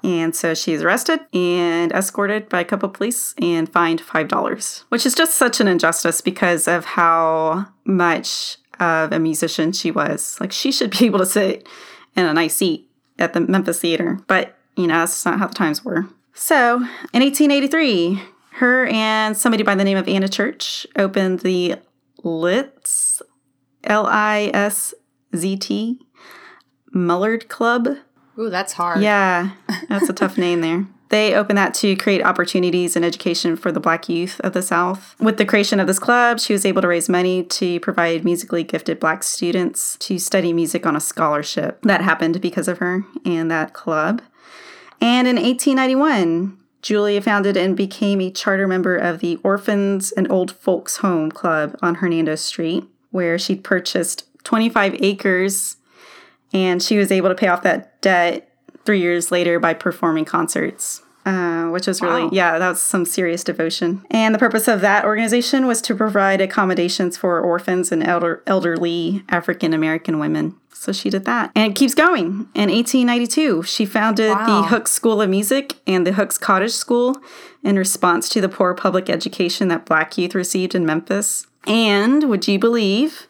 And 0.04 0.34
so 0.34 0.54
she's 0.54 0.82
arrested 0.82 1.20
and 1.32 1.92
escorted 1.92 2.48
by 2.48 2.60
a 2.60 2.64
couple 2.64 2.88
of 2.88 2.94
police 2.94 3.34
and 3.38 3.68
fined 3.68 4.02
$5, 4.02 4.84
which 4.88 5.06
is 5.06 5.14
just 5.14 5.36
such 5.36 5.60
an 5.60 5.68
injustice 5.68 6.20
because 6.20 6.66
of 6.66 6.84
how 6.84 7.66
much 7.84 8.56
of 8.80 9.12
a 9.12 9.18
musician 9.18 9.72
she 9.72 9.90
was. 9.90 10.36
Like, 10.40 10.52
she 10.52 10.72
should 10.72 10.90
be 10.90 11.04
able 11.06 11.20
to 11.20 11.26
sit 11.26 11.68
in 12.16 12.26
a 12.26 12.34
nice 12.34 12.56
seat 12.56 12.90
at 13.18 13.32
the 13.32 13.40
Memphis 13.40 13.80
Theater, 13.80 14.18
but 14.26 14.56
you 14.76 14.86
know, 14.86 14.98
that's 14.98 15.24
not 15.24 15.38
how 15.38 15.46
the 15.46 15.54
times 15.54 15.84
were. 15.84 16.06
So 16.34 16.76
in 16.76 17.22
1883, 17.22 18.22
her 18.54 18.86
and 18.86 19.36
somebody 19.36 19.62
by 19.62 19.74
the 19.74 19.84
name 19.84 19.98
of 19.98 20.08
Anna 20.08 20.28
Church 20.28 20.86
opened 20.96 21.40
the 21.40 21.76
Liszt, 22.22 23.22
L 23.84 24.06
I 24.06 24.50
S 24.54 24.94
Z 25.34 25.56
T, 25.58 26.00
Mullard 26.92 27.48
Club. 27.48 27.96
Ooh, 28.42 28.50
that's 28.50 28.72
hard. 28.72 29.00
Yeah, 29.00 29.50
that's 29.88 30.09
a 30.09 30.12
tough 30.12 30.37
name 30.37 30.61
there. 30.62 30.87
They 31.11 31.35
opened 31.35 31.59
that 31.59 31.74
to 31.74 31.94
create 31.94 32.24
opportunities 32.24 32.96
and 32.96 33.05
education 33.05 33.55
for 33.55 33.70
the 33.70 33.81
black 33.81 34.09
youth 34.09 34.40
of 34.40 34.55
the 34.55 34.62
South. 34.62 35.14
With 35.20 35.37
the 35.37 35.44
creation 35.44 35.78
of 35.78 35.87
this 35.87 35.98
club, 35.98 36.40
she 36.40 36.55
was 36.55 36.64
able 36.64 36.81
to 36.81 36.88
raise 36.88 37.09
money 37.09 37.44
to 37.44 37.78
provide 37.81 38.24
musically 38.24 38.64
gifted 38.64 38.98
black 38.98 39.22
students 39.22 39.96
to 39.98 40.18
study 40.18 40.55
music 40.55 40.87
on 40.87 40.96
a 40.96 41.00
scholarship. 41.00 41.83
That 41.83 42.00
happened 42.00 42.40
because 42.40 42.66
of 42.66 42.78
her 42.78 43.05
and 43.26 43.50
that 43.50 43.74
club. 43.74 44.22
And 45.02 45.28
in 45.28 45.37
1891, 45.37 46.57
Julia 46.81 47.20
founded 47.20 47.57
and 47.57 47.76
became 47.76 48.20
a 48.22 48.31
charter 48.31 48.66
member 48.66 48.96
of 48.96 49.20
the 49.20 49.38
Orphans 49.44 50.12
and 50.12 50.31
Old 50.33 50.52
Folks 50.52 50.96
Home 50.96 51.31
Club 51.31 51.76
on 51.83 51.96
Hernando 51.96 52.37
Street, 52.37 52.85
where 53.11 53.38
she'd 53.38 53.62
purchased 53.62 54.26
25 54.44 54.96
acres 55.00 55.76
and 56.52 56.82
she 56.82 56.98
was 56.98 57.10
able 57.10 57.28
to 57.28 57.34
pay 57.34 57.48
off 57.48 57.62
that 57.62 58.00
debt 58.00 58.48
three 58.84 59.00
years 59.00 59.30
later 59.30 59.58
by 59.58 59.74
performing 59.74 60.24
concerts. 60.24 61.02
Uh, 61.24 61.68
which 61.68 61.86
was 61.86 62.02
really, 62.02 62.24
wow. 62.24 62.30
yeah, 62.32 62.58
that 62.58 62.70
was 62.70 62.82
some 62.82 63.04
serious 63.04 63.44
devotion. 63.44 64.04
And 64.10 64.34
the 64.34 64.40
purpose 64.40 64.66
of 64.66 64.80
that 64.80 65.04
organization 65.04 65.68
was 65.68 65.80
to 65.82 65.94
provide 65.94 66.40
accommodations 66.40 67.16
for 67.16 67.40
orphans 67.40 67.92
and 67.92 68.02
elder, 68.02 68.42
elderly 68.44 69.22
African 69.28 69.72
American 69.72 70.18
women. 70.18 70.56
So 70.72 70.90
she 70.90 71.10
did 71.10 71.24
that. 71.26 71.52
And 71.54 71.70
it 71.70 71.76
keeps 71.76 71.94
going. 71.94 72.48
In 72.56 72.68
1892, 72.68 73.62
she 73.62 73.86
founded 73.86 74.32
wow. 74.32 74.62
the 74.62 74.68
Hooks 74.68 74.90
School 74.90 75.22
of 75.22 75.30
Music 75.30 75.74
and 75.86 76.04
the 76.04 76.14
Hooks 76.14 76.38
Cottage 76.38 76.72
School 76.72 77.22
in 77.62 77.76
response 77.76 78.28
to 78.30 78.40
the 78.40 78.48
poor 78.48 78.74
public 78.74 79.08
education 79.08 79.68
that 79.68 79.86
black 79.86 80.18
youth 80.18 80.34
received 80.34 80.74
in 80.74 80.84
Memphis. 80.84 81.46
And 81.68 82.28
would 82.28 82.48
you 82.48 82.58
believe 82.58 83.28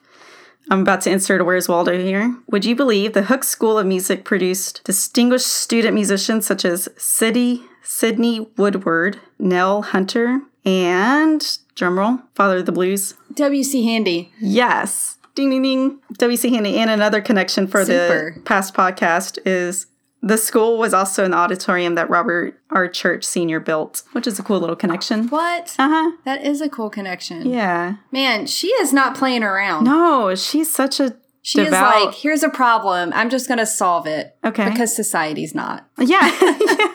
I'm 0.71 0.83
about 0.83 1.01
to 1.03 1.11
insert 1.11 1.41
a 1.41 1.45
Where's 1.45 1.69
Waldo 1.69 1.99
here. 1.99 2.37
Would 2.49 2.65
you 2.65 2.75
believe 2.75 3.13
the 3.13 3.25
Hook 3.25 3.45
School 3.45 3.79
of 3.79 3.87
Music 3.87 4.25
produced 4.25 4.83
distinguished 4.85 5.47
student 5.47 5.95
musicians 5.95 6.47
such 6.47 6.65
as 6.65 6.89
Sidney, 6.97 7.63
Sidney 7.83 8.49
Woodward, 8.57 9.19
Nell 9.39 9.83
Hunter, 9.83 10.41
and 10.65 11.41
drumroll, 11.75 12.23
Father 12.35 12.59
of 12.59 12.67
the 12.67 12.73
Blues. 12.73 13.15
W.C. 13.35 13.85
Handy. 13.85 14.33
Yes. 14.41 15.19
Ding 15.35 15.51
ding 15.51 15.63
ding. 15.63 15.99
W.C. 16.19 16.51
Handy. 16.51 16.77
And 16.77 16.91
another 16.91 17.21
connection 17.21 17.67
for 17.67 17.85
Super. 17.85 18.35
the 18.37 18.41
past 18.43 18.75
podcast 18.75 19.39
is 19.45 19.87
The 20.25 20.39
school 20.39 20.79
was 20.79 20.95
also 20.95 21.25
an 21.25 21.35
auditorium 21.35 21.97
that 21.97 22.09
Robert 22.09 22.61
R. 22.71 22.87
Church 22.89 23.25
Sr. 23.25 23.59
built, 23.59 24.03
which 24.13 24.27
is 24.29 24.39
a 24.39 24.43
cool 24.45 24.61
little 24.61 24.77
connection. 24.77 25.27
What? 25.29 25.75
Uh 25.79 25.89
huh. 25.89 26.13
That 26.25 26.45
is 26.45 26.61
a 26.61 26.69
cool 26.69 26.91
connection. 26.91 27.49
Yeah. 27.49 27.97
Man, 28.13 28.47
she 28.47 28.69
is 28.69 28.93
not 28.93 29.17
playing 29.17 29.43
around. 29.43 29.83
No, 29.85 30.35
she's 30.37 30.73
such 30.73 31.01
a 31.01 31.17
She 31.43 31.65
devout- 31.65 31.97
is 31.97 32.05
like, 32.07 32.15
here's 32.15 32.45
a 32.45 32.49
problem. 32.49 33.13
I'm 33.15 33.31
just 33.31 33.49
going 33.49 33.59
to 33.59 33.67
solve 33.67 34.07
it. 34.07 34.37
Okay. 34.45 34.71
Because 34.71 34.95
society's 34.95 35.55
not. 35.57 35.89
Yeah, 35.99 36.31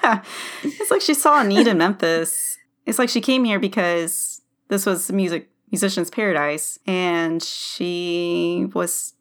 yeah. 0.04 0.24
It's 0.64 0.90
like 0.92 1.02
she 1.02 1.14
saw 1.14 1.42
a 1.42 1.44
need 1.44 1.68
in 1.68 1.78
Memphis. 1.78 2.58
It's 2.86 2.98
like 2.98 3.10
she 3.10 3.20
came 3.20 3.44
here 3.44 3.60
because 3.60 4.42
this 4.70 4.86
was 4.86 5.12
music 5.12 5.50
musician's 5.70 6.10
paradise, 6.10 6.80
and 6.88 7.44
she 7.44 8.68
was 8.74 9.16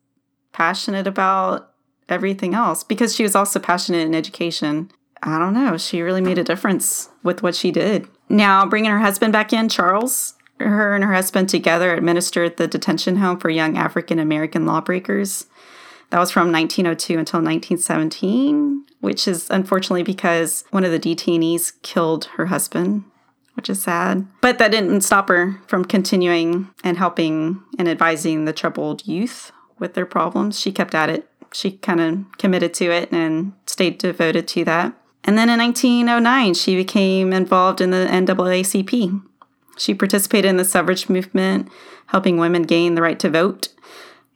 passionate 0.53 1.09
about 1.09 1.73
everything 2.09 2.55
else 2.55 2.83
because 2.83 3.15
she 3.15 3.23
was 3.23 3.35
also 3.35 3.59
passionate 3.59 4.07
in 4.07 4.15
education. 4.15 4.91
I 5.23 5.39
don't 5.39 5.55
know. 5.55 5.77
She 5.77 6.03
really 6.03 6.21
made 6.21 6.39
a 6.39 6.45
difference 6.45 7.09
with 7.23 7.43
what 7.43 7.55
she 7.55 7.71
did. 7.71 8.07
Now, 8.29 8.67
bringing 8.67 8.91
her 8.91 8.99
husband 8.99 9.33
back 9.33 9.53
in, 9.53 9.69
Charles, 9.69 10.35
her 10.61 10.95
and 10.95 11.05
her 11.05 11.13
husband 11.13 11.49
together 11.49 11.95
administered 11.95 12.57
the 12.57 12.69
detention 12.69 13.17
home 13.17 13.39
for 13.39 13.51
young 13.51 13.77
African 13.77 14.19
American 14.19 14.67
lawbreakers. 14.67 15.47
That 16.11 16.21
was 16.21 16.31
from 16.31 16.53
1902 16.53 17.19
until 17.19 17.41
1917, 17.41 18.85
which 19.01 19.27
is 19.27 19.51
unfortunately 19.51 20.05
because 20.05 20.65
one 20.71 20.85
of 20.85 20.93
the 20.93 21.01
detainees 21.01 21.73
killed 21.83 22.27
her 22.37 22.47
husband, 22.47 23.05
which 23.55 23.69
is 23.69 23.83
sad. 23.83 24.27
But 24.41 24.59
that 24.59 24.71
didn't 24.71 25.01
stop 25.01 25.29
her 25.29 25.61
from 25.67 25.85
continuing 25.85 26.69
and 26.85 26.97
helping 26.97 27.63
and 27.79 27.89
advising 27.89 28.45
the 28.45 28.53
troubled 28.53 29.07
youth 29.07 29.51
with 29.79 29.95
their 29.95 30.07
problems. 30.07 30.61
She 30.61 30.73
kept 30.73 30.95
at 30.95 31.11
it. 31.11 31.29
She 31.57 31.73
kind 31.73 32.01
of 32.03 32.25
committed 32.37 32.75
to 32.75 32.91
it 32.91 33.11
and 33.11 33.55
stayed 33.65 33.97
devoted 33.97 34.47
to 34.49 34.65
that. 34.67 34.93
And 35.25 35.39
then 35.39 35.49
in 35.49 35.59
1909, 35.59 36.53
she 36.53 36.77
became 36.77 37.33
involved 37.33 37.81
in 37.81 37.91
the 37.91 38.07
NAACP. 38.11 39.23
She 39.79 39.95
participated 39.95 40.51
in 40.51 40.59
the 40.59 40.67
suffrage 40.67 41.09
movement, 41.09 41.71
helping 42.09 42.37
women 42.37 42.65
gain 42.65 42.95
the 42.95 43.01
right 43.01 43.19
to 43.21 43.31
vote 43.31 43.69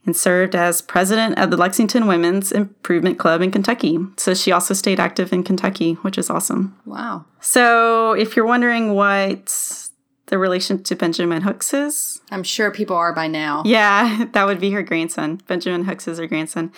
and 0.03 0.17
served 0.17 0.55
as 0.55 0.81
president 0.81 1.37
of 1.37 1.51
the 1.51 1.57
Lexington 1.57 2.07
Women's 2.07 2.51
Improvement 2.51 3.19
Club 3.19 3.43
in 3.43 3.51
Kentucky. 3.51 3.99
So 4.17 4.33
she 4.33 4.51
also 4.51 4.73
stayed 4.73 4.99
active 4.99 5.31
in 5.31 5.43
Kentucky, 5.43 5.93
which 6.01 6.17
is 6.17 6.27
awesome. 6.27 6.75
Wow. 6.85 7.25
So 7.39 8.13
if 8.13 8.35
you're 8.35 8.47
wondering 8.47 8.95
what 8.95 9.89
the 10.25 10.39
relation 10.39 10.81
to 10.81 10.95
Benjamin 10.95 11.43
Hooks 11.43 11.71
is, 11.71 12.19
I'm 12.31 12.43
sure 12.43 12.71
people 12.71 12.95
are 12.95 13.13
by 13.13 13.27
now. 13.27 13.61
yeah, 13.63 14.25
that 14.31 14.45
would 14.45 14.59
be 14.59 14.71
her 14.71 14.81
grandson. 14.81 15.41
Benjamin 15.47 15.83
Hooks 15.83 16.07
is 16.07 16.17
her 16.17 16.25
grandson. 16.25 16.71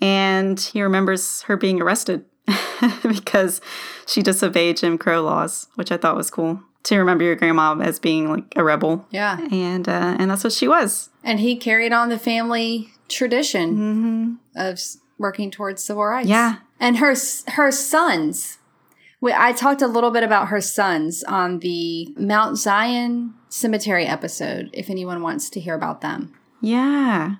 And 0.00 0.58
he 0.60 0.82
remembers 0.82 1.42
her 1.42 1.56
being 1.56 1.80
arrested 1.82 2.24
because 3.02 3.60
she 4.06 4.22
disobeyed 4.22 4.76
Jim 4.78 4.96
Crow 4.98 5.22
laws, 5.22 5.68
which 5.74 5.90
I 5.90 5.96
thought 5.96 6.16
was 6.16 6.30
cool. 6.30 6.62
To 6.84 6.96
remember 6.96 7.24
your 7.24 7.34
grandma 7.36 7.76
as 7.80 7.98
being 7.98 8.30
like 8.30 8.44
a 8.56 8.62
rebel. 8.64 9.04
Yeah. 9.10 9.38
And 9.50 9.88
uh, 9.88 10.16
and 10.18 10.30
that's 10.30 10.44
what 10.44 10.52
she 10.52 10.68
was. 10.68 11.10
And 11.24 11.40
he 11.40 11.56
carried 11.56 11.92
on 11.92 12.08
the 12.08 12.18
family 12.18 12.90
tradition 13.08 14.38
of 14.54 14.78
working 15.18 15.50
towards 15.50 15.82
civil 15.84 16.04
rights. 16.04 16.28
Yeah. 16.28 16.58
And 16.80 16.98
her 16.98 17.14
her 17.48 17.70
sons. 17.72 18.58
We, 19.20 19.32
I 19.36 19.50
talked 19.52 19.82
a 19.82 19.88
little 19.88 20.12
bit 20.12 20.22
about 20.22 20.48
her 20.48 20.60
sons 20.60 21.24
on 21.24 21.58
the 21.58 22.14
Mount 22.16 22.56
Zion 22.56 23.34
Cemetery 23.48 24.06
episode. 24.06 24.70
If 24.72 24.88
anyone 24.88 25.20
wants 25.22 25.50
to 25.50 25.60
hear 25.60 25.74
about 25.74 26.00
them, 26.02 26.32
Yeah. 26.60 27.34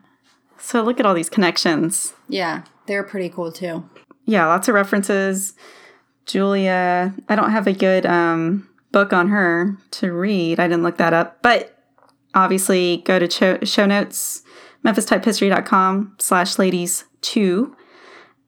So 0.58 0.82
look 0.82 0.98
at 1.00 1.06
all 1.06 1.14
these 1.14 1.30
connections. 1.30 2.14
yeah, 2.28 2.62
they're 2.86 3.04
pretty 3.04 3.28
cool 3.28 3.52
too. 3.52 3.88
Yeah, 4.24 4.46
lots 4.46 4.68
of 4.68 4.74
references. 4.74 5.54
Julia, 6.26 7.14
I 7.28 7.34
don't 7.36 7.50
have 7.50 7.66
a 7.66 7.72
good 7.72 8.04
um, 8.04 8.68
book 8.92 9.12
on 9.12 9.28
her 9.28 9.76
to 9.92 10.12
read. 10.12 10.60
I 10.60 10.68
didn't 10.68 10.82
look 10.82 10.98
that 10.98 11.12
up, 11.14 11.42
but 11.42 11.78
obviously 12.34 12.98
go 13.06 13.18
to 13.18 13.26
cho- 13.28 13.58
show 13.62 13.86
notes, 13.86 14.42
memphistypehistory.com 14.84 16.16
slash 16.18 16.58
ladies 16.58 17.04
two, 17.20 17.74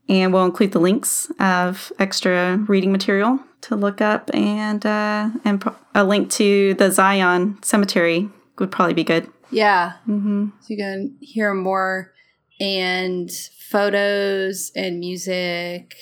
and 0.08 0.32
we'll 0.32 0.44
include 0.44 0.72
the 0.72 0.78
links 0.80 1.30
of 1.38 1.92
extra 1.98 2.56
reading 2.68 2.92
material 2.92 3.38
to 3.62 3.76
look 3.76 4.00
up 4.00 4.30
and 4.34 4.84
uh, 4.86 5.30
and 5.44 5.60
pro- 5.60 5.76
a 5.94 6.04
link 6.04 6.30
to 6.32 6.74
the 6.74 6.90
Zion 6.90 7.58
Cemetery 7.62 8.28
would 8.58 8.70
probably 8.70 8.94
be 8.94 9.04
good. 9.04 9.28
Yeah. 9.50 9.94
Mm-hmm. 10.08 10.48
So 10.60 10.66
you 10.68 10.76
can 10.76 11.16
hear 11.20 11.54
more 11.54 12.12
and 12.60 13.30
photos 13.70 14.70
and 14.76 15.00
music. 15.00 15.96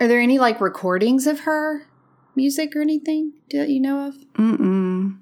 Are 0.00 0.08
there 0.08 0.20
any 0.20 0.38
like 0.38 0.60
recordings 0.60 1.26
of 1.26 1.40
her 1.40 1.86
music 2.36 2.74
or 2.74 2.80
anything 2.80 3.32
that 3.50 3.68
you 3.68 3.80
know 3.80 4.08
of? 4.08 4.14
Mm-mm. 4.34 5.18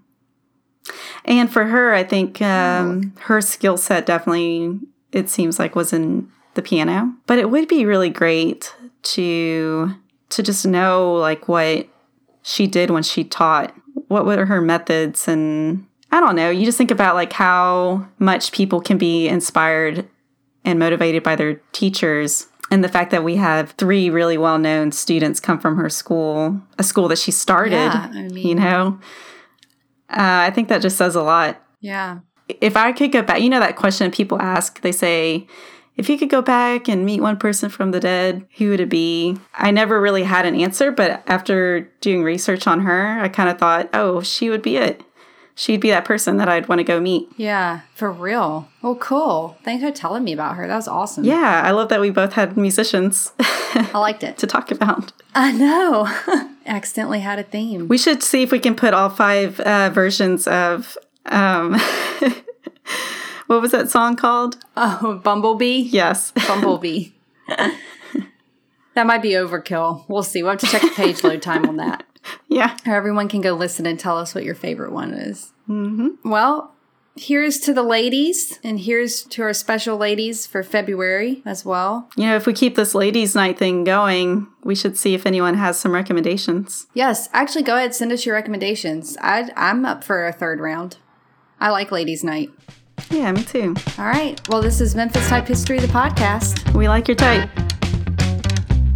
And 1.25 1.53
for 1.53 1.65
her, 1.65 1.95
I 1.95 2.05
think 2.05 2.41
um, 2.41 3.13
her 3.21 3.41
skill 3.41 3.77
set 3.77 4.07
definitely, 4.07 4.81
it 5.13 5.29
seems 5.29 5.59
like, 5.59 5.75
was 5.75 5.93
in 5.93 6.31
the 6.55 6.63
piano. 6.63 7.13
But 7.27 7.39
it 7.39 7.51
would 7.51 7.69
be 7.69 7.85
really 7.85 8.11
great 8.11 8.75
to 9.03 9.95
to 10.31 10.43
just 10.43 10.67
know 10.67 11.15
like 11.15 11.49
what 11.49 11.89
she 12.43 12.67
did 12.67 12.91
when 12.91 13.03
she 13.03 13.25
taught. 13.25 13.75
What 14.07 14.25
were 14.25 14.47
her 14.47 14.61
methods? 14.61 15.29
And 15.29 15.87
I 16.11 16.21
don't 16.21 16.37
know. 16.37 16.51
You 16.51 16.65
just 16.65 16.79
think 16.79 16.91
about 16.91 17.15
like 17.15 17.33
how 17.33 18.09
much 18.19 18.53
people 18.53 18.81
can 18.81 18.99
be 18.99 19.29
inspired 19.29 20.09
and 20.65 20.79
motivated 20.79 21.23
by 21.23 21.37
their 21.37 21.55
teachers. 21.73 22.47
And 22.71 22.85
the 22.85 22.89
fact 22.89 23.11
that 23.11 23.25
we 23.25 23.37
have 23.37 23.73
three 23.73 24.11
really 24.11 24.39
well 24.39 24.59
known 24.59 24.93
students 24.93 25.41
come 25.41 25.59
from 25.59 25.77
her 25.77 25.89
school, 25.89 26.61
a 26.79 26.83
school 26.83 27.09
that 27.09 27.19
she 27.19 27.31
started, 27.31 27.73
Yeah, 27.73 28.11
I 28.13 28.23
mean, 28.29 28.47
you 28.47 28.55
know, 28.55 28.99
uh, 30.11 30.47
I 30.47 30.51
think 30.51 30.69
that 30.69 30.83
just 30.83 30.97
says 30.97 31.15
a 31.15 31.23
lot. 31.23 31.63
Yeah. 31.81 32.21
If 32.49 32.77
I 32.77 32.93
could 32.93 33.13
go 33.13 33.23
back, 33.23 33.41
you 33.41 33.51
know, 33.51 33.61
that 33.61 33.77
question 33.77 34.11
people 34.11 34.41
ask, 34.41 34.81
they 34.81 34.93
say, 34.93 35.47
if 35.99 36.09
you 36.09 36.17
could 36.17 36.31
go 36.31 36.41
back 36.41 36.89
and 36.89 37.05
meet 37.05 37.21
one 37.21 37.37
person 37.37 37.69
from 37.69 37.91
the 37.91 37.99
dead, 38.01 38.47
who 38.57 38.71
would 38.71 38.81
it 38.81 38.89
be? 38.89 39.37
I 39.55 39.73
never 39.73 40.01
really 40.01 40.23
had 40.23 40.47
an 40.47 40.55
answer, 40.55 40.93
but 40.93 41.25
after 41.27 41.81
doing 42.01 42.23
research 42.23 42.67
on 42.69 42.81
her, 42.83 43.19
I 43.21 43.29
kind 43.29 43.49
of 43.49 43.59
thought, 43.59 43.91
oh, 43.93 44.23
she 44.23 44.49
would 44.49 44.63
be 44.63 44.77
it. 44.77 45.03
She'd 45.59 45.81
be 45.81 45.91
that 45.91 46.05
person 46.05 46.37
that 46.37 46.49
I'd 46.49 46.69
want 46.69 46.79
to 46.79 46.85
go 46.85 47.01
meet. 47.01 47.29
Yeah, 47.37 47.81
for 47.93 48.13
real. 48.13 48.69
Oh, 48.85 48.95
cool. 48.95 49.59
Thanks 49.65 49.83
for 49.83 49.91
telling 49.91 50.23
me 50.23 50.33
about 50.33 50.55
her. 50.55 50.69
That 50.69 50.77
was 50.77 50.87
awesome. 50.87 51.25
Yeah, 51.25 51.63
I 51.65 51.73
love 51.73 51.89
that 51.89 52.01
we 52.01 52.11
both 52.11 52.35
had 52.35 52.57
musicians 52.57 53.33
I 53.41 53.91
liked 53.99 54.23
it. 54.23 54.39
to 54.39 54.47
talk 54.47 54.71
about. 54.71 55.11
I 55.35 55.51
know. 55.51 56.07
Accidentally 56.67 57.19
had 57.19 57.41
a 57.41 57.43
theme. 57.43 57.89
We 57.89 57.99
should 57.99 58.23
see 58.23 58.45
if 58.45 58.53
we 58.53 58.61
can 58.61 58.77
put 58.77 58.95
all 58.95 59.11
five 59.11 59.59
uh, 59.59 59.91
versions 59.91 60.47
of 60.47 60.97
um, 61.27 61.73
what 63.49 63.61
was 63.61 63.73
that 63.73 63.91
song 63.91 64.15
called? 64.15 64.59
Oh, 64.77 65.21
Bumblebee? 65.25 65.89
Yes. 65.91 66.31
Bumblebee. 66.47 67.09
that 68.95 69.07
might 69.09 69.23
be 69.23 69.31
overkill. 69.33 70.05
We'll 70.07 70.23
see. 70.23 70.45
We'll 70.45 70.53
have 70.53 70.61
to 70.61 70.67
check 70.67 70.83
the 70.83 70.91
page 70.91 71.25
load 71.25 71.43
time 71.43 71.67
on 71.67 71.79
that. 71.79 72.05
yeah. 72.49 72.77
Or 72.87 72.95
everyone 72.95 73.29
can 73.29 73.41
go 73.41 73.53
listen 73.53 73.87
and 73.87 73.99
tell 73.99 74.19
us 74.19 74.35
what 74.35 74.45
your 74.45 74.55
favorite 74.55 74.93
one 74.93 75.15
is. 75.15 75.53
Mm-hmm. 75.69 76.29
Well, 76.29 76.75
here's 77.17 77.59
to 77.61 77.75
the 77.75 77.83
ladies, 77.83 78.59
and 78.63 78.81
here's 78.81 79.23
to 79.25 79.43
our 79.43 79.53
special 79.53 79.97
ladies 79.97 80.47
for 80.47 80.63
February 80.63 81.43
as 81.45 81.65
well. 81.65 82.09
You 82.17 82.27
know, 82.27 82.37
if 82.37 82.47
we 82.47 82.53
keep 82.53 82.77
this 82.77 82.95
ladies' 82.95 83.35
night 83.35 83.59
thing 83.59 83.85
going, 83.85 84.47
we 84.63 84.75
should 84.75 84.97
see 84.97 85.15
if 85.15 85.27
anyone 85.27 85.55
has 85.55 85.79
some 85.79 85.93
recommendations. 85.93 86.87
Yes, 86.95 87.29
actually, 87.33 87.65
go 87.65 87.77
ahead 87.77 87.95
send 87.95 88.13
us 88.13 88.25
your 88.25 88.35
recommendations. 88.35 89.17
i 89.21 89.51
I'm 89.57 89.85
up 89.85 90.05
for 90.05 90.27
a 90.27 90.33
third 90.33 90.61
round. 90.61 90.99
I 91.61 91.71
like 91.71 91.91
ladies' 91.91 92.25
night. 92.25 92.51
Yeah, 93.11 93.33
me 93.33 93.43
too. 93.43 93.75
All 93.99 94.05
right. 94.05 94.41
Well, 94.49 94.61
this 94.61 94.81
is 94.81 94.95
Memphis 94.95 95.29
Type 95.29 95.47
History, 95.47 95.79
the 95.79 95.87
podcast. 95.89 96.75
We 96.75 96.89
like 96.89 97.09
your 97.09 97.17
type. 97.17 97.49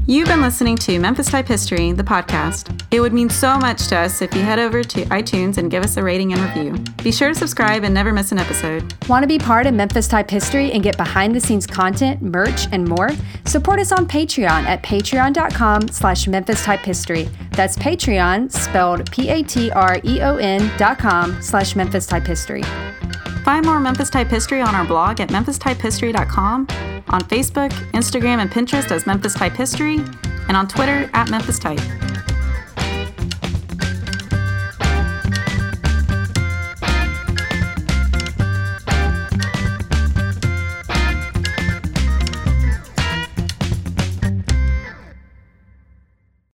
You've 0.05 0.27
been 0.27 0.41
listening 0.43 0.77
to 0.79 0.99
Memphis 0.99 1.31
Type 1.31 1.47
History, 1.47 1.93
the 1.93 2.03
podcast. 2.03 2.85
It 2.91 2.99
would 2.99 3.13
mean 3.13 3.31
so 3.31 3.57
much 3.57 3.87
to 3.87 3.97
us 3.97 4.21
if 4.21 4.35
you 4.35 4.41
head 4.43 4.59
over 4.59 4.83
to 4.83 5.05
iTunes 5.07 5.59
and 5.59 5.71
give 5.71 5.85
us 5.85 5.97
a 5.97 6.03
rating 6.03 6.33
and 6.33 6.43
review. 6.43 6.85
Be 7.05 7.13
sure 7.13 7.29
to 7.29 7.35
subscribe 7.37 7.85
and 7.85 7.95
never 7.95 8.13
miss 8.13 8.33
an 8.33 8.39
episode. 8.39 8.95
Want 9.09 9.23
to 9.23 9.29
be 9.29 9.39
part 9.39 9.65
of 9.69 9.75
Memphis 9.75 10.09
Type 10.09 10.29
History 10.29 10.73
and 10.73 10.83
get 10.83 10.97
behind 10.97 11.37
the 11.37 11.41
scenes 11.41 11.69
content, 11.69 12.21
merch, 12.21 12.67
and 12.73 12.85
more? 12.89 13.11
Support 13.47 13.79
us 13.79 13.93
on 13.93 14.09
Patreon 14.09 14.65
at 14.65 14.83
patreon.com 14.83 15.87
slash 15.89 16.27
Memphis 16.27 16.65
Type 16.65 16.81
History. 16.81 17.29
That's 17.53 17.77
Patreon, 17.79 18.51
spelled 18.51 19.09
P-A-T-R-E-O-N 19.13 20.71
dot 20.79 20.99
com 20.99 21.41
slash 21.41 21.77
Memphis 21.77 22.07
Type 22.07 22.27
History. 22.27 22.65
Find 23.45 23.67
more 23.67 23.81
Memphis 23.81 24.09
Type 24.09 24.29
History 24.29 24.61
on 24.61 24.75
our 24.77 24.85
blog 24.85 25.21
at 25.21 25.29
memphistypehistory.com, 25.31 26.67
on 27.09 27.21
Facebook, 27.23 27.71
Instagram, 27.93 28.39
and 28.39 28.51
Pinterest 28.51 28.91
as 28.93 29.05
Memphis 29.05 29.35
Type 29.35 29.55
History, 29.55 29.97
and 30.47 30.57
on 30.57 30.69
Twitter 30.69 31.11
at 31.13 31.29
Memphis 31.29 31.59
Type. 31.59 31.81